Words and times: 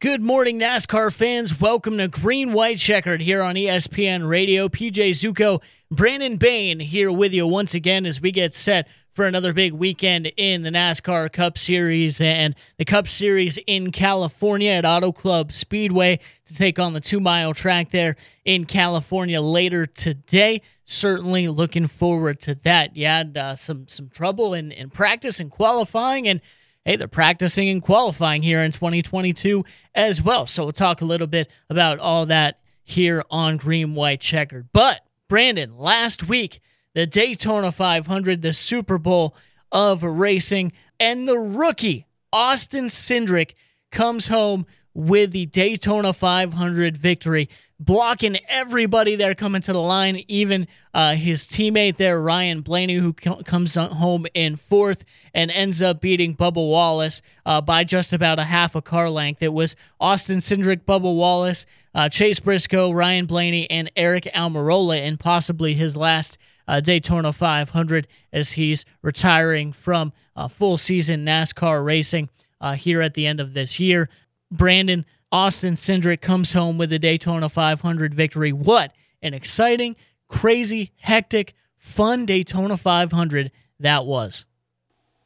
Good 0.00 0.22
morning, 0.22 0.60
NASCAR 0.60 1.12
fans. 1.12 1.60
Welcome 1.60 1.98
to 1.98 2.06
Green 2.06 2.52
White 2.52 2.78
Checkered 2.78 3.20
here 3.20 3.42
on 3.42 3.56
ESPN 3.56 4.28
Radio. 4.28 4.68
PJ 4.68 5.10
Zuko, 5.10 5.60
Brandon 5.90 6.36
Bain 6.36 6.78
here 6.78 7.10
with 7.10 7.32
you 7.32 7.48
once 7.48 7.74
again 7.74 8.06
as 8.06 8.20
we 8.20 8.30
get 8.30 8.54
set 8.54 8.86
for 9.12 9.26
another 9.26 9.52
big 9.52 9.72
weekend 9.72 10.30
in 10.36 10.62
the 10.62 10.70
NASCAR 10.70 11.32
Cup 11.32 11.58
Series 11.58 12.20
and 12.20 12.54
the 12.76 12.84
Cup 12.84 13.08
Series 13.08 13.58
in 13.66 13.90
California 13.90 14.70
at 14.70 14.84
Auto 14.84 15.10
Club 15.10 15.50
Speedway 15.50 16.20
to 16.46 16.54
take 16.54 16.78
on 16.78 16.92
the 16.92 17.00
two 17.00 17.18
mile 17.18 17.52
track 17.52 17.90
there 17.90 18.14
in 18.44 18.66
California 18.66 19.40
later 19.40 19.84
today. 19.84 20.62
Certainly 20.84 21.48
looking 21.48 21.88
forward 21.88 22.38
to 22.42 22.54
that. 22.62 22.96
You 22.96 23.06
had 23.06 23.36
uh, 23.36 23.56
some 23.56 23.88
some 23.88 24.10
trouble 24.10 24.54
in, 24.54 24.70
in 24.70 24.90
practice 24.90 25.40
and 25.40 25.50
qualifying 25.50 26.28
and 26.28 26.40
hey, 26.84 26.96
they're 26.96 27.08
practicing 27.08 27.68
and 27.68 27.82
qualifying 27.82 28.42
here 28.42 28.62
in 28.62 28.72
2022 28.72 29.64
as 29.94 30.22
well. 30.22 30.46
So 30.46 30.64
we'll 30.64 30.72
talk 30.72 31.00
a 31.00 31.06
little 31.06 31.26
bit 31.26 31.50
about 31.68 31.98
all 31.98 32.26
that 32.26 32.60
here 32.84 33.22
on 33.30 33.56
Green 33.58 33.94
White 33.94 34.20
Checkered. 34.20 34.68
But 34.72 35.02
Brandon, 35.28 35.76
last 35.76 36.26
week, 36.28 36.60
the 36.94 37.06
Daytona 37.06 37.70
500, 37.70 38.42
the 38.42 38.54
Super 38.54 38.98
Bowl 38.98 39.36
of 39.70 40.02
racing, 40.02 40.72
and 40.98 41.28
the 41.28 41.38
rookie 41.38 42.06
Austin 42.32 42.86
Cindric 42.86 43.52
comes 43.90 44.28
home 44.28 44.66
with 44.94 45.32
the 45.32 45.46
Daytona 45.46 46.12
500 46.12 46.96
victory 46.96 47.48
blocking 47.80 48.38
everybody 48.48 49.14
there 49.14 49.34
coming 49.34 49.62
to 49.62 49.72
the 49.72 49.80
line, 49.80 50.22
even 50.28 50.66
uh, 50.92 51.14
his 51.14 51.46
teammate 51.46 51.96
there, 51.96 52.20
Ryan 52.20 52.60
Blaney, 52.60 52.96
who 52.96 53.12
co- 53.12 53.42
comes 53.42 53.76
home 53.76 54.26
in 54.34 54.56
fourth 54.56 55.04
and 55.32 55.50
ends 55.50 55.80
up 55.80 56.00
beating 56.00 56.34
Bubba 56.34 56.56
Wallace 56.56 57.22
uh, 57.46 57.60
by 57.60 57.84
just 57.84 58.12
about 58.12 58.38
a 58.38 58.44
half 58.44 58.74
a 58.74 58.82
car 58.82 59.08
length. 59.08 59.42
It 59.42 59.52
was 59.52 59.76
Austin 60.00 60.38
Cindric, 60.38 60.84
Bubba 60.84 61.14
Wallace, 61.14 61.66
uh, 61.94 62.08
Chase 62.08 62.40
Briscoe, 62.40 62.90
Ryan 62.90 63.26
Blaney, 63.26 63.70
and 63.70 63.90
Eric 63.96 64.24
Almirola, 64.34 64.98
and 64.98 65.18
possibly 65.20 65.74
his 65.74 65.96
last 65.96 66.38
uh, 66.66 66.80
Daytona 66.80 67.32
500 67.32 68.06
as 68.32 68.52
he's 68.52 68.84
retiring 69.02 69.72
from 69.72 70.12
uh, 70.36 70.48
full 70.48 70.78
season 70.78 71.24
NASCAR 71.24 71.84
racing 71.84 72.28
uh, 72.60 72.74
here 72.74 73.00
at 73.00 73.14
the 73.14 73.26
end 73.26 73.40
of 73.40 73.54
this 73.54 73.80
year. 73.80 74.08
Brandon 74.50 75.04
Austin 75.30 75.74
Cindric 75.74 76.22
comes 76.22 76.52
home 76.52 76.78
with 76.78 76.92
a 76.92 76.98
Daytona 76.98 77.48
500 77.48 78.14
victory. 78.14 78.52
What 78.52 78.92
an 79.22 79.34
exciting, 79.34 79.96
crazy, 80.26 80.92
hectic, 81.00 81.54
fun 81.76 82.24
Daytona 82.24 82.76
500 82.76 83.50
that 83.80 84.06
was. 84.06 84.46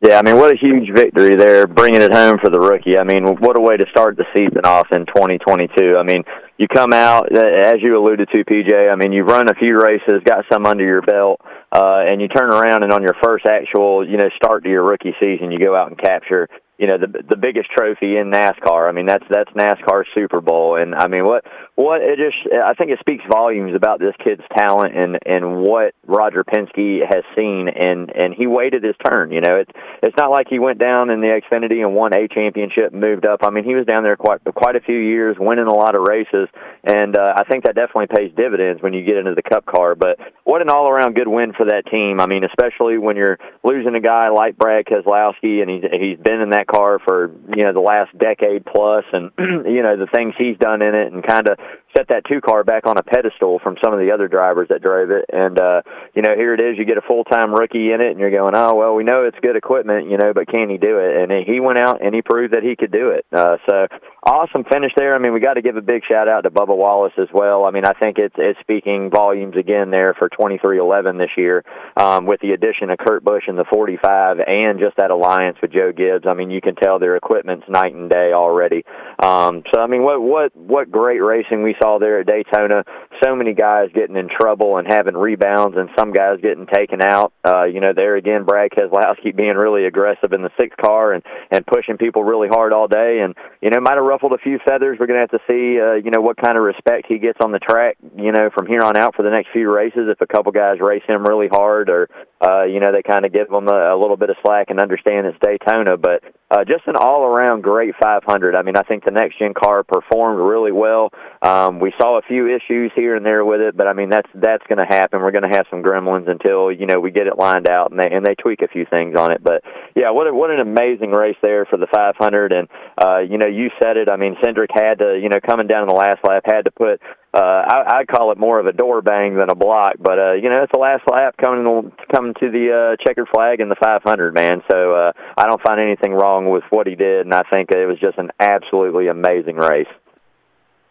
Yeah, 0.00 0.18
I 0.18 0.22
mean, 0.22 0.36
what 0.36 0.50
a 0.50 0.56
huge 0.58 0.92
victory 0.92 1.36
there, 1.36 1.68
bringing 1.68 2.02
it 2.02 2.12
home 2.12 2.38
for 2.42 2.50
the 2.50 2.58
rookie. 2.58 2.98
I 2.98 3.04
mean, 3.04 3.36
what 3.38 3.56
a 3.56 3.60
way 3.60 3.76
to 3.76 3.86
start 3.92 4.16
the 4.16 4.24
season 4.34 4.62
off 4.64 4.88
in 4.90 5.06
2022. 5.06 5.96
I 5.96 6.02
mean, 6.02 6.24
you 6.58 6.66
come 6.66 6.92
out, 6.92 7.30
as 7.30 7.74
you 7.80 7.96
alluded 7.96 8.28
to, 8.32 8.44
PJ, 8.44 8.90
I 8.90 8.96
mean, 8.96 9.12
you've 9.12 9.28
run 9.28 9.48
a 9.48 9.54
few 9.54 9.80
races, 9.80 10.26
got 10.26 10.44
some 10.52 10.66
under 10.66 10.84
your 10.84 11.02
belt, 11.02 11.40
uh, 11.70 12.02
and 12.02 12.20
you 12.20 12.26
turn 12.26 12.50
around 12.52 12.82
and 12.82 12.92
on 12.92 13.02
your 13.02 13.14
first 13.22 13.46
actual, 13.46 14.04
you 14.04 14.16
know, 14.16 14.28
start 14.34 14.64
to 14.64 14.70
your 14.70 14.82
rookie 14.82 15.14
season, 15.20 15.52
you 15.52 15.60
go 15.60 15.76
out 15.76 15.86
and 15.86 15.98
capture 15.98 16.48
you 16.78 16.86
know 16.88 16.98
the 16.98 17.22
the 17.28 17.36
biggest 17.36 17.70
trophy 17.70 18.16
in 18.16 18.30
NASCAR. 18.30 18.88
I 18.88 18.92
mean 18.92 19.06
that's 19.06 19.24
that's 19.28 19.50
NASCAR 19.50 20.04
Super 20.14 20.40
Bowl, 20.40 20.76
and 20.76 20.94
I 20.94 21.06
mean 21.06 21.24
what 21.24 21.44
what 21.74 22.00
it 22.00 22.18
just 22.18 22.52
I 22.52 22.74
think 22.74 22.90
it 22.90 22.98
speaks 22.98 23.22
volumes 23.30 23.74
about 23.74 24.00
this 24.00 24.14
kid's 24.24 24.42
talent 24.56 24.96
and 24.96 25.18
and 25.24 25.62
what 25.62 25.94
Roger 26.06 26.44
Penske 26.44 27.00
has 27.06 27.24
seen, 27.36 27.68
and 27.68 28.10
and 28.10 28.34
he 28.34 28.46
waited 28.46 28.82
his 28.82 28.96
turn. 29.06 29.32
You 29.32 29.42
know 29.42 29.56
it's 29.56 29.70
it's 30.02 30.16
not 30.16 30.30
like 30.30 30.48
he 30.48 30.58
went 30.58 30.78
down 30.78 31.10
in 31.10 31.20
the 31.20 31.28
Xfinity 31.28 31.84
and 31.84 31.94
won 31.94 32.16
a 32.16 32.26
championship, 32.26 32.92
moved 32.92 33.26
up. 33.26 33.40
I 33.42 33.50
mean 33.50 33.64
he 33.64 33.74
was 33.74 33.86
down 33.86 34.02
there 34.02 34.16
quite 34.16 34.40
quite 34.54 34.74
a 34.74 34.80
few 34.80 34.98
years, 34.98 35.36
winning 35.38 35.66
a 35.66 35.74
lot 35.74 35.94
of 35.94 36.02
races, 36.02 36.48
and 36.84 37.16
uh, 37.16 37.34
I 37.36 37.44
think 37.44 37.64
that 37.64 37.74
definitely 37.74 38.08
pays 38.16 38.32
dividends 38.34 38.82
when 38.82 38.94
you 38.94 39.04
get 39.04 39.18
into 39.18 39.34
the 39.34 39.42
Cup 39.42 39.66
car. 39.66 39.94
But 39.94 40.18
what 40.44 40.62
an 40.62 40.70
all 40.70 40.88
around 40.88 41.14
good 41.14 41.28
win 41.28 41.52
for 41.52 41.66
that 41.66 41.86
team. 41.86 42.18
I 42.18 42.26
mean 42.26 42.44
especially 42.44 42.98
when 42.98 43.16
you're 43.16 43.38
losing 43.62 43.94
a 43.94 44.00
guy 44.00 44.30
like 44.30 44.56
Brad 44.56 44.86
Keselowski, 44.86 45.60
and 45.60 45.70
he's 45.70 45.84
he's 45.92 46.18
been 46.18 46.40
in 46.40 46.50
that 46.50 46.61
that 46.62 46.74
car 46.74 46.98
for 46.98 47.30
you 47.54 47.64
know 47.64 47.72
the 47.72 47.80
last 47.80 48.16
decade 48.18 48.64
plus, 48.64 49.04
and 49.12 49.30
you 49.38 49.82
know 49.82 49.96
the 49.96 50.08
things 50.12 50.34
he's 50.38 50.56
done 50.58 50.82
in 50.82 50.94
it, 50.94 51.12
and 51.12 51.26
kind 51.26 51.48
of 51.48 51.58
set 51.96 52.08
that 52.08 52.22
two 52.28 52.40
car 52.40 52.64
back 52.64 52.86
on 52.86 52.96
a 52.96 53.02
pedestal 53.02 53.58
from 53.62 53.76
some 53.82 53.92
of 53.92 54.00
the 54.00 54.10
other 54.12 54.28
drivers 54.28 54.68
that 54.68 54.82
drove 54.82 55.10
it. 55.10 55.24
And 55.32 55.60
uh, 55.60 55.82
you 56.14 56.22
know, 56.22 56.34
here 56.36 56.54
it 56.54 56.60
is, 56.60 56.78
you 56.78 56.84
get 56.84 56.98
a 56.98 57.06
full 57.06 57.24
time 57.24 57.52
rookie 57.52 57.92
in 57.92 58.00
it, 58.00 58.10
and 58.10 58.20
you're 58.20 58.30
going, 58.30 58.54
oh 58.56 58.74
well, 58.74 58.94
we 58.94 59.04
know 59.04 59.24
it's 59.24 59.38
good 59.40 59.56
equipment, 59.56 60.10
you 60.10 60.18
know, 60.18 60.32
but 60.34 60.48
can 60.48 60.70
he 60.70 60.78
do 60.78 60.98
it? 60.98 61.22
And 61.22 61.46
he 61.46 61.60
went 61.60 61.78
out 61.78 62.04
and 62.04 62.14
he 62.14 62.22
proved 62.22 62.54
that 62.54 62.62
he 62.62 62.76
could 62.76 62.92
do 62.92 63.10
it. 63.10 63.26
Uh, 63.32 63.56
so 63.68 63.86
awesome 64.22 64.64
finish 64.64 64.92
there. 64.96 65.14
I 65.14 65.18
mean, 65.18 65.32
we 65.32 65.40
got 65.40 65.54
to 65.54 65.62
give 65.62 65.76
a 65.76 65.82
big 65.82 66.02
shout 66.08 66.28
out 66.28 66.42
to 66.42 66.50
Bubba 66.50 66.76
Wallace 66.76 67.12
as 67.18 67.28
well. 67.32 67.64
I 67.64 67.70
mean, 67.70 67.84
I 67.84 67.92
think 67.92 68.18
it's 68.18 68.34
it's 68.38 68.58
speaking 68.60 69.10
volumes 69.10 69.56
again 69.56 69.90
there 69.90 70.14
for 70.14 70.28
23XI 70.28 71.18
this 71.18 71.30
year 71.36 71.64
um, 71.96 72.26
with 72.26 72.40
the 72.40 72.52
addition 72.52 72.90
of 72.90 72.98
Kurt 72.98 73.24
Busch 73.24 73.44
in 73.48 73.56
the 73.56 73.64
45 73.72 74.38
and 74.46 74.78
just 74.78 74.96
that 74.96 75.10
alliance 75.10 75.58
with 75.60 75.72
Joe 75.72 75.92
Gibbs. 75.92 76.26
I 76.26 76.34
mean, 76.34 76.50
you 76.50 76.60
can 76.60 76.74
tell 76.74 76.98
their 76.98 77.16
equipment's 77.16 77.68
night 77.68 77.94
and 77.94 78.08
day 78.08 78.32
already. 78.32 78.84
Um, 79.18 79.62
so 79.74 79.80
I 79.80 79.86
mean, 79.86 80.02
what 80.02 80.20
what 80.22 80.56
what 80.56 80.90
great 80.90 81.20
racing 81.20 81.62
we 81.62 81.74
saw 81.82 81.98
there 81.98 82.20
at 82.20 82.26
Daytona. 82.26 82.84
So 83.22 83.34
many 83.34 83.54
guys 83.54 83.90
getting 83.94 84.16
in 84.16 84.28
trouble 84.28 84.76
and 84.78 84.86
having 84.86 85.16
rebounds, 85.16 85.76
and 85.76 85.88
some 85.98 86.12
guys 86.12 86.38
getting 86.42 86.66
taken 86.66 87.00
out. 87.02 87.32
Uh, 87.44 87.64
you 87.64 87.80
know, 87.80 87.92
there 87.94 88.16
again, 88.16 88.44
Brad 88.44 88.70
Keselowski 88.70 89.34
being 89.34 89.56
really 89.56 89.86
aggressive 89.86 90.32
in 90.32 90.42
the 90.42 90.50
sixth 90.58 90.76
car 90.78 91.12
and 91.12 91.22
and 91.50 91.66
pushing 91.66 91.98
people 91.98 92.24
really 92.24 92.48
hard 92.48 92.72
all 92.72 92.88
day, 92.88 93.20
and 93.20 93.34
you 93.60 93.70
know, 93.70 93.80
might 93.80 93.96
have 93.96 94.04
ruffled 94.04 94.32
a 94.32 94.38
few 94.38 94.58
feathers. 94.66 94.98
We're 94.98 95.06
going 95.06 95.20
to 95.20 95.26
have 95.26 95.40
to 95.40 95.46
see, 95.46 95.80
uh, 95.80 95.94
you 95.94 96.10
know, 96.10 96.20
what 96.20 96.36
kind 96.36 96.56
of 96.56 96.62
respect 96.62 97.06
he 97.08 97.18
gets 97.18 97.38
on 97.42 97.52
the 97.52 97.58
track. 97.58 97.96
You 98.16 98.32
know, 98.32 98.50
from 98.54 98.66
here 98.66 98.82
on 98.82 98.96
out 98.96 99.16
for 99.16 99.22
the 99.22 99.30
next 99.30 99.48
few 99.52 99.70
races, 99.70 100.08
if 100.08 100.20
a 100.20 100.26
couple 100.26 100.52
guys 100.52 100.78
race 100.80 101.02
him 101.06 101.24
really 101.24 101.48
hard, 101.48 101.90
or 101.90 102.08
uh, 102.40 102.64
you 102.64 102.80
know, 102.80 102.92
they 102.92 103.02
kind 103.02 103.24
of 103.24 103.32
give 103.32 103.48
him 103.48 103.68
a, 103.68 103.94
a 103.94 103.98
little 103.98 104.16
bit 104.16 104.30
of 104.30 104.36
slack 104.44 104.70
and 104.70 104.80
understand 104.80 105.26
it's 105.26 105.38
Daytona, 105.42 105.96
but 105.96 106.22
uh, 106.52 106.64
just 106.64 106.86
an 106.86 106.96
all-around 106.96 107.62
great 107.62 107.94
500. 108.00 108.54
I 108.54 108.62
mean, 108.62 108.76
I 108.76 108.82
think 108.82 109.04
the 109.04 109.10
next 109.10 109.38
gen 109.38 109.54
car 109.54 109.82
performed 109.84 110.38
really 110.38 110.72
well. 110.72 111.08
Um, 111.40 111.80
we 111.80 111.94
saw 111.98 112.18
a 112.18 112.22
few 112.22 112.46
issues 112.54 112.92
here 112.94 113.16
and 113.16 113.24
there 113.24 113.42
with 113.44 113.60
it, 113.60 113.74
but 113.74 113.86
I 113.86 113.94
mean 113.94 114.10
that's 114.10 114.28
that's 114.34 114.62
going 114.68 114.78
to 114.78 114.84
happen. 114.84 115.20
We're 115.20 115.32
going 115.32 115.48
to 115.48 115.56
have 115.56 115.66
some 115.70 115.82
gremlins 115.82 116.28
until 116.28 116.70
you 116.70 116.86
know 116.86 117.00
we 117.00 117.10
get 117.10 117.26
it 117.26 117.38
lined 117.38 117.68
out 117.70 117.90
and 117.90 117.98
they 117.98 118.10
and 118.10 118.24
they 118.24 118.34
tweak 118.34 118.60
a 118.60 118.68
few 118.68 118.84
things 118.84 119.16
on 119.16 119.32
it. 119.32 119.42
But 119.42 119.62
yeah, 119.96 120.10
what 120.10 120.26
a, 120.26 120.34
what 120.34 120.50
an 120.50 120.60
amazing 120.60 121.12
race 121.12 121.38
there 121.40 121.64
for 121.64 121.78
the 121.78 121.88
500. 121.92 122.54
And 122.54 122.68
uh, 123.02 123.20
you 123.20 123.38
know, 123.38 123.48
you 123.48 123.70
said 123.82 123.96
it. 123.96 124.10
I 124.10 124.16
mean, 124.16 124.36
Cindric 124.44 124.68
had 124.74 124.98
to 124.98 125.18
you 125.20 125.30
know 125.30 125.40
coming 125.40 125.66
down 125.66 125.82
in 125.82 125.88
the 125.88 125.94
last 125.94 126.20
lap 126.22 126.42
had 126.44 126.66
to 126.66 126.70
put 126.70 127.00
uh, 127.34 127.38
I, 127.38 128.00
I 128.00 128.04
call 128.04 128.30
it 128.32 128.38
more 128.38 128.60
of 128.60 128.66
a 128.66 128.72
door 128.72 129.00
bang 129.00 129.36
than 129.36 129.48
a 129.48 129.54
block, 129.54 129.94
but 129.98 130.18
uh, 130.18 130.32
you 130.32 130.50
know 130.50 130.62
it's 130.62 130.72
the 130.72 130.78
last 130.78 131.02
lap 131.10 131.34
coming 131.42 131.90
coming 132.14 132.34
to 132.34 132.50
the 132.50 132.96
uh, 132.98 133.02
checkered 133.06 133.28
flag 133.32 133.60
in 133.60 133.70
the 133.70 133.76
500, 133.82 134.34
man. 134.34 134.62
So 134.70 134.92
uh, 134.92 135.12
I 135.38 135.46
don't 135.46 135.62
find 135.62 135.80
anything 135.80 136.12
wrong 136.12 136.50
with 136.50 136.64
what 136.68 136.86
he 136.86 136.94
did, 136.94 137.24
and 137.24 137.32
I 137.32 137.42
think 137.50 137.70
it 137.70 137.86
was 137.86 137.98
just 137.98 138.18
an 138.18 138.30
absolutely 138.38 139.08
amazing 139.08 139.56
race. 139.56 139.86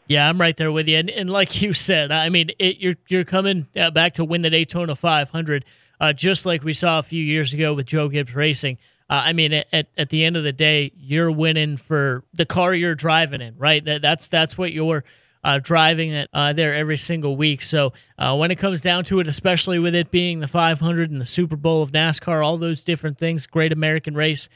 Yeah, 0.07 0.27
I'm 0.27 0.41
right 0.41 0.57
there 0.57 0.71
with 0.71 0.87
you, 0.87 0.97
and, 0.97 1.11
and 1.11 1.29
like 1.29 1.61
you 1.61 1.73
said, 1.73 2.11
I 2.11 2.29
mean, 2.29 2.49
it, 2.57 2.77
you're 2.77 2.97
you're 3.07 3.23
coming 3.23 3.67
uh, 3.75 3.91
back 3.91 4.15
to 4.15 4.25
win 4.25 4.41
the 4.41 4.49
Daytona 4.49 4.95
500, 4.95 5.63
uh, 5.99 6.13
just 6.13 6.47
like 6.47 6.63
we 6.63 6.73
saw 6.73 6.97
a 6.97 7.03
few 7.03 7.23
years 7.23 7.53
ago 7.53 7.75
with 7.75 7.85
Joe 7.85 8.09
Gibbs 8.09 8.33
Racing. 8.33 8.79
Uh, 9.11 9.21
I 9.25 9.33
mean, 9.33 9.53
at, 9.53 9.87
at 9.97 10.09
the 10.09 10.25
end 10.25 10.37
of 10.37 10.43
the 10.43 10.53
day, 10.53 10.91
you're 10.97 11.29
winning 11.29 11.77
for 11.77 12.23
the 12.33 12.45
car 12.45 12.73
you're 12.73 12.95
driving 12.95 13.41
in, 13.41 13.57
right? 13.57 13.83
That, 13.83 14.01
that's 14.01 14.27
that's 14.27 14.57
what 14.57 14.71
you're 14.71 15.03
uh, 15.43 15.59
driving 15.59 16.11
it 16.11 16.29
uh, 16.33 16.53
there 16.53 16.73
every 16.73 16.97
single 16.97 17.35
week. 17.35 17.61
So 17.61 17.93
uh, 18.17 18.35
when 18.35 18.51
it 18.51 18.57
comes 18.57 18.81
down 18.81 19.03
to 19.05 19.19
it, 19.19 19.27
especially 19.27 19.79
with 19.79 19.95
it 19.95 20.11
being 20.11 20.39
the 20.39 20.47
500 20.47 21.11
and 21.11 21.21
the 21.21 21.25
Super 21.25 21.55
Bowl 21.55 21.81
of 21.81 21.91
NASCAR, 21.91 22.45
all 22.45 22.57
those 22.57 22.83
different 22.83 23.17
things, 23.17 23.47
Great 23.47 23.71
American 23.71 24.15
Race, 24.15 24.49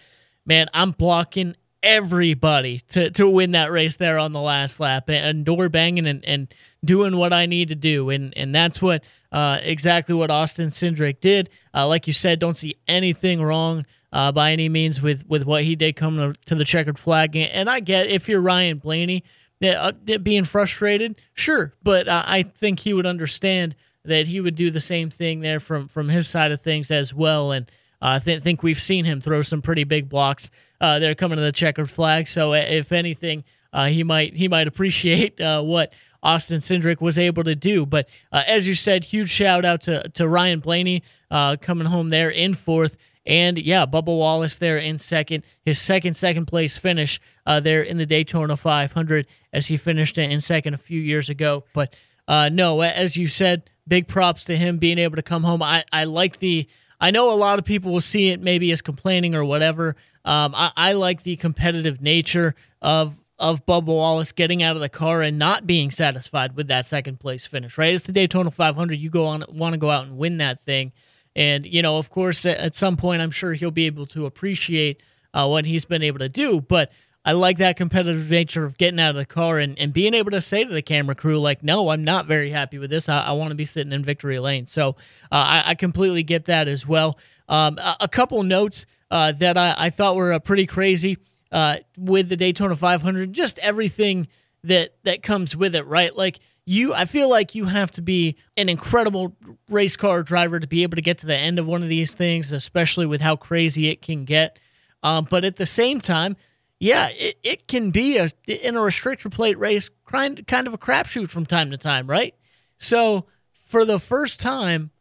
man, 0.45 0.69
I'm 0.73 0.91
blocking 0.91 1.55
everybody 1.81 2.79
to, 2.89 3.11
to 3.11 3.29
win 3.29 3.51
that 3.51 3.71
race 3.71 3.95
there 3.95 4.17
on 4.17 4.31
the 4.31 4.41
last 4.41 4.79
lap 4.79 5.07
and 5.07 5.45
door 5.45 5.69
banging 5.69 6.07
and, 6.07 6.25
and 6.25 6.53
doing 6.83 7.17
what 7.17 7.31
I 7.31 7.45
need 7.45 7.67
to 7.69 7.75
do. 7.75 8.09
And, 8.09 8.35
and 8.35 8.53
that's 8.53 8.81
what 8.81 9.03
uh, 9.31 9.59
exactly 9.61 10.15
what 10.15 10.31
Austin 10.31 10.69
Cindric 10.69 11.19
did. 11.19 11.49
Uh, 11.73 11.87
like 11.87 12.07
you 12.07 12.13
said, 12.13 12.39
don't 12.39 12.57
see 12.57 12.75
anything 12.87 13.41
wrong 13.41 13.85
uh, 14.11 14.31
by 14.31 14.51
any 14.51 14.67
means 14.67 15.01
with, 15.01 15.25
with 15.27 15.45
what 15.45 15.63
he 15.63 15.75
did 15.75 15.95
coming 15.95 16.35
to 16.45 16.55
the 16.55 16.65
checkered 16.65 16.97
flag. 16.97 17.35
And 17.35 17.69
I 17.69 17.81
get 17.81 18.07
if 18.07 18.27
you're 18.27 18.41
Ryan 18.41 18.79
Blaney, 18.79 19.23
uh, 19.63 19.91
being 20.21 20.43
frustrated, 20.43 21.15
sure, 21.33 21.73
but 21.81 22.07
uh, 22.07 22.23
I 22.25 22.43
think 22.43 22.79
he 22.79 22.93
would 22.93 23.05
understand 23.05 23.75
that 24.03 24.27
he 24.27 24.39
would 24.39 24.55
do 24.55 24.69
the 24.69 24.81
same 24.81 25.09
thing 25.09 25.39
there 25.39 25.59
from 25.59 25.87
from 25.87 26.09
his 26.09 26.27
side 26.27 26.51
of 26.51 26.61
things 26.61 26.91
as 26.91 27.13
well. 27.13 27.51
And 27.51 27.65
uh, 28.01 28.07
I 28.07 28.19
th- 28.19 28.43
think 28.43 28.63
we've 28.63 28.81
seen 28.81 29.05
him 29.05 29.21
throw 29.21 29.41
some 29.41 29.61
pretty 29.61 29.83
big 29.83 30.09
blocks 30.09 30.49
uh, 30.81 30.99
there 30.99 31.15
coming 31.15 31.37
to 31.37 31.41
the 31.41 31.51
checkered 31.51 31.89
flag. 31.89 32.27
So 32.27 32.53
uh, 32.53 32.57
if 32.57 32.91
anything, 32.91 33.43
uh, 33.73 33.87
he 33.87 34.03
might 34.03 34.35
he 34.35 34.47
might 34.47 34.67
appreciate 34.67 35.39
what 35.39 35.93
Austin 36.21 36.59
Cindric 36.59 37.01
was 37.01 37.17
able 37.17 37.43
to 37.43 37.55
do. 37.55 37.85
But 37.85 38.07
as 38.31 38.67
you 38.67 38.75
said, 38.75 39.05
huge 39.05 39.29
shout 39.29 39.65
out 39.65 39.81
to 39.81 40.07
to 40.09 40.27
Ryan 40.27 40.59
Blaney 40.59 41.03
coming 41.29 41.87
home 41.87 42.09
there 42.09 42.29
in 42.29 42.53
fourth. 42.53 42.97
And 43.25 43.57
yeah, 43.57 43.87
Bubba 43.87 44.15
Wallace 44.15 44.57
there 44.57 44.77
in 44.77 44.99
second, 44.99 45.45
his 45.63 45.81
second 45.81 46.15
second 46.15 46.45
place 46.45 46.77
finish 46.77 47.19
uh, 47.45 47.59
there 47.59 47.81
in 47.81 47.97
the 47.97 48.05
Daytona 48.05 48.57
500 48.57 49.27
as 49.53 49.67
he 49.67 49.77
finished 49.77 50.17
in 50.17 50.41
second 50.41 50.73
a 50.73 50.77
few 50.77 50.99
years 50.99 51.29
ago. 51.29 51.63
But 51.73 51.95
uh, 52.27 52.49
no, 52.49 52.81
as 52.81 53.15
you 53.15 53.27
said, 53.27 53.69
big 53.87 54.07
props 54.07 54.45
to 54.45 54.57
him 54.57 54.77
being 54.77 54.97
able 54.97 55.15
to 55.15 55.21
come 55.21 55.43
home. 55.43 55.61
I, 55.61 55.83
I 55.91 56.05
like 56.05 56.39
the. 56.39 56.67
I 56.99 57.11
know 57.11 57.29
a 57.31 57.35
lot 57.35 57.59
of 57.59 57.65
people 57.65 57.91
will 57.91 58.01
see 58.01 58.29
it 58.29 58.39
maybe 58.39 58.71
as 58.71 58.81
complaining 58.81 59.35
or 59.35 59.43
whatever. 59.43 59.97
Um, 60.23 60.55
I, 60.55 60.71
I 60.75 60.93
like 60.93 61.23
the 61.23 61.35
competitive 61.35 62.01
nature 62.01 62.55
of 62.81 63.15
of 63.37 63.65
Bubba 63.65 63.87
Wallace 63.87 64.31
getting 64.31 64.63
out 64.63 64.77
of 64.77 64.81
the 64.81 64.89
car 64.89 65.21
and 65.21 65.37
not 65.37 65.67
being 65.67 65.91
satisfied 65.91 66.55
with 66.55 66.69
that 66.69 66.85
second 66.85 67.19
place 67.19 67.45
finish. 67.45 67.77
Right, 67.77 67.93
it's 67.93 68.05
the 68.05 68.13
Daytona 68.13 68.49
500. 68.49 68.93
You 68.97 69.09
go 69.09 69.25
on 69.25 69.43
want 69.49 69.73
to 69.73 69.77
go 69.77 69.91
out 69.91 70.05
and 70.05 70.17
win 70.17 70.37
that 70.37 70.61
thing, 70.61 70.93
and 71.35 71.65
you 71.65 71.81
know, 71.81 71.97
of 71.97 72.09
course, 72.09 72.45
at 72.45 72.75
some 72.75 72.97
point, 72.97 73.21
I'm 73.21 73.31
sure 73.31 73.53
he'll 73.53 73.71
be 73.71 73.85
able 73.85 74.07
to 74.07 74.25
appreciate 74.25 75.03
uh, 75.33 75.47
what 75.47 75.65
he's 75.65 75.85
been 75.85 76.01
able 76.01 76.19
to 76.19 76.29
do. 76.29 76.61
But 76.61 76.91
I 77.25 77.31
like 77.31 77.57
that 77.57 77.75
competitive 77.75 78.29
nature 78.29 78.65
of 78.65 78.77
getting 78.77 78.99
out 78.99 79.09
of 79.09 79.15
the 79.15 79.25
car 79.25 79.57
and, 79.57 79.77
and 79.79 79.91
being 79.91 80.13
able 80.13 80.29
to 80.31 80.41
say 80.41 80.63
to 80.63 80.71
the 80.71 80.83
camera 80.83 81.15
crew, 81.15 81.39
like, 81.39 81.63
no, 81.63 81.89
I'm 81.89 82.03
not 82.03 82.27
very 82.27 82.51
happy 82.51 82.77
with 82.77 82.91
this. 82.91 83.09
I, 83.09 83.21
I 83.21 83.31
want 83.31 83.49
to 83.49 83.55
be 83.55 83.65
sitting 83.65 83.91
in 83.91 84.03
victory 84.03 84.37
lane. 84.37 84.67
So 84.67 84.89
uh, 84.89 84.93
I, 85.31 85.63
I, 85.71 85.75
completely 85.75 86.21
get 86.21 86.45
that 86.45 86.67
as 86.67 86.85
well. 86.85 87.17
Um, 87.49 87.79
a, 87.79 87.97
a, 88.01 88.07
couple 88.07 88.43
notes 88.43 88.85
uh, 89.09 89.31
that 89.33 89.57
I, 89.57 89.73
I, 89.75 89.89
thought 89.89 90.15
were 90.15 90.33
uh, 90.33 90.39
pretty 90.39 90.67
crazy 90.67 91.17
uh, 91.51 91.77
with 91.97 92.29
the 92.29 92.37
Daytona 92.37 92.75
500, 92.75 93.33
just 93.33 93.57
everything 93.59 94.27
that 94.63 94.95
that 95.03 95.23
comes 95.23 95.55
with 95.55 95.75
it, 95.75 95.85
right? 95.85 96.15
Like 96.15 96.39
you, 96.65 96.93
I 96.93 97.05
feel 97.05 97.29
like 97.29 97.55
you 97.55 97.65
have 97.65 97.91
to 97.91 98.01
be 98.01 98.35
an 98.57 98.69
incredible 98.69 99.35
race 99.69 99.95
car 99.95 100.23
driver 100.23 100.59
to 100.59 100.67
be 100.67 100.83
able 100.83 100.95
to 100.95 101.01
get 101.01 101.19
to 101.19 101.27
the 101.27 101.37
end 101.37 101.59
of 101.59 101.67
one 101.67 101.83
of 101.83 101.89
these 101.89 102.13
things, 102.13 102.51
especially 102.51 103.05
with 103.05 103.21
how 103.21 103.35
crazy 103.35 103.89
it 103.89 104.01
can 104.01 104.25
get. 104.25 104.59
Um, 105.03 105.27
but 105.29 105.45
at 105.45 105.57
the 105.57 105.67
same 105.67 106.01
time, 106.01 106.35
yeah, 106.79 107.09
it, 107.09 107.37
it 107.43 107.67
can 107.67 107.91
be 107.91 108.17
a 108.17 108.31
in 108.47 108.75
a 108.75 108.79
restrictor 108.79 109.31
plate 109.31 109.57
race 109.57 109.89
kind 110.05 110.45
kind 110.47 110.67
of 110.67 110.73
a 110.73 110.77
crapshoot 110.77 111.29
from 111.29 111.45
time 111.45 111.71
to 111.71 111.77
time, 111.77 112.07
right? 112.07 112.35
So 112.77 113.25
for 113.67 113.85
the 113.85 113.99
first 113.99 114.39
time, 114.39 114.91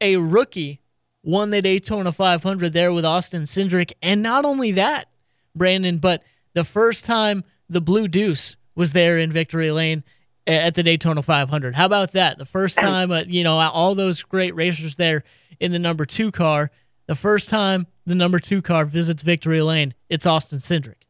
a 0.00 0.16
rookie 0.16 0.80
won 1.22 1.50
the 1.50 1.62
Daytona 1.62 2.12
500 2.12 2.72
there 2.72 2.92
with 2.92 3.04
Austin 3.04 3.42
Cindric, 3.42 3.92
and 4.02 4.22
not 4.22 4.44
only 4.44 4.72
that, 4.72 5.08
Brandon, 5.54 5.98
but 5.98 6.22
the 6.52 6.64
first 6.64 7.04
time 7.04 7.44
the 7.68 7.80
Blue 7.80 8.08
Deuce 8.08 8.56
was 8.74 8.92
there 8.92 9.18
in 9.18 9.32
victory 9.32 9.70
lane 9.70 10.04
at 10.46 10.74
the 10.74 10.82
Daytona 10.82 11.22
500. 11.22 11.74
How 11.74 11.86
about 11.86 12.12
that? 12.12 12.38
The 12.38 12.44
first 12.44 12.76
time, 12.76 13.10
uh, 13.10 13.24
you 13.26 13.44
know, 13.44 13.58
all 13.58 13.94
those 13.94 14.22
great 14.22 14.54
racers 14.54 14.96
there 14.96 15.24
in 15.58 15.72
the 15.72 15.78
number 15.78 16.04
two 16.04 16.30
car. 16.30 16.70
The 17.06 17.14
first 17.14 17.48
time 17.48 17.86
the 18.06 18.14
number 18.14 18.38
two 18.38 18.62
car 18.62 18.84
visits 18.84 19.22
victory 19.22 19.62
lane, 19.62 19.94
it's 20.08 20.26
Austin 20.26 20.58
Cindric. 20.58 21.03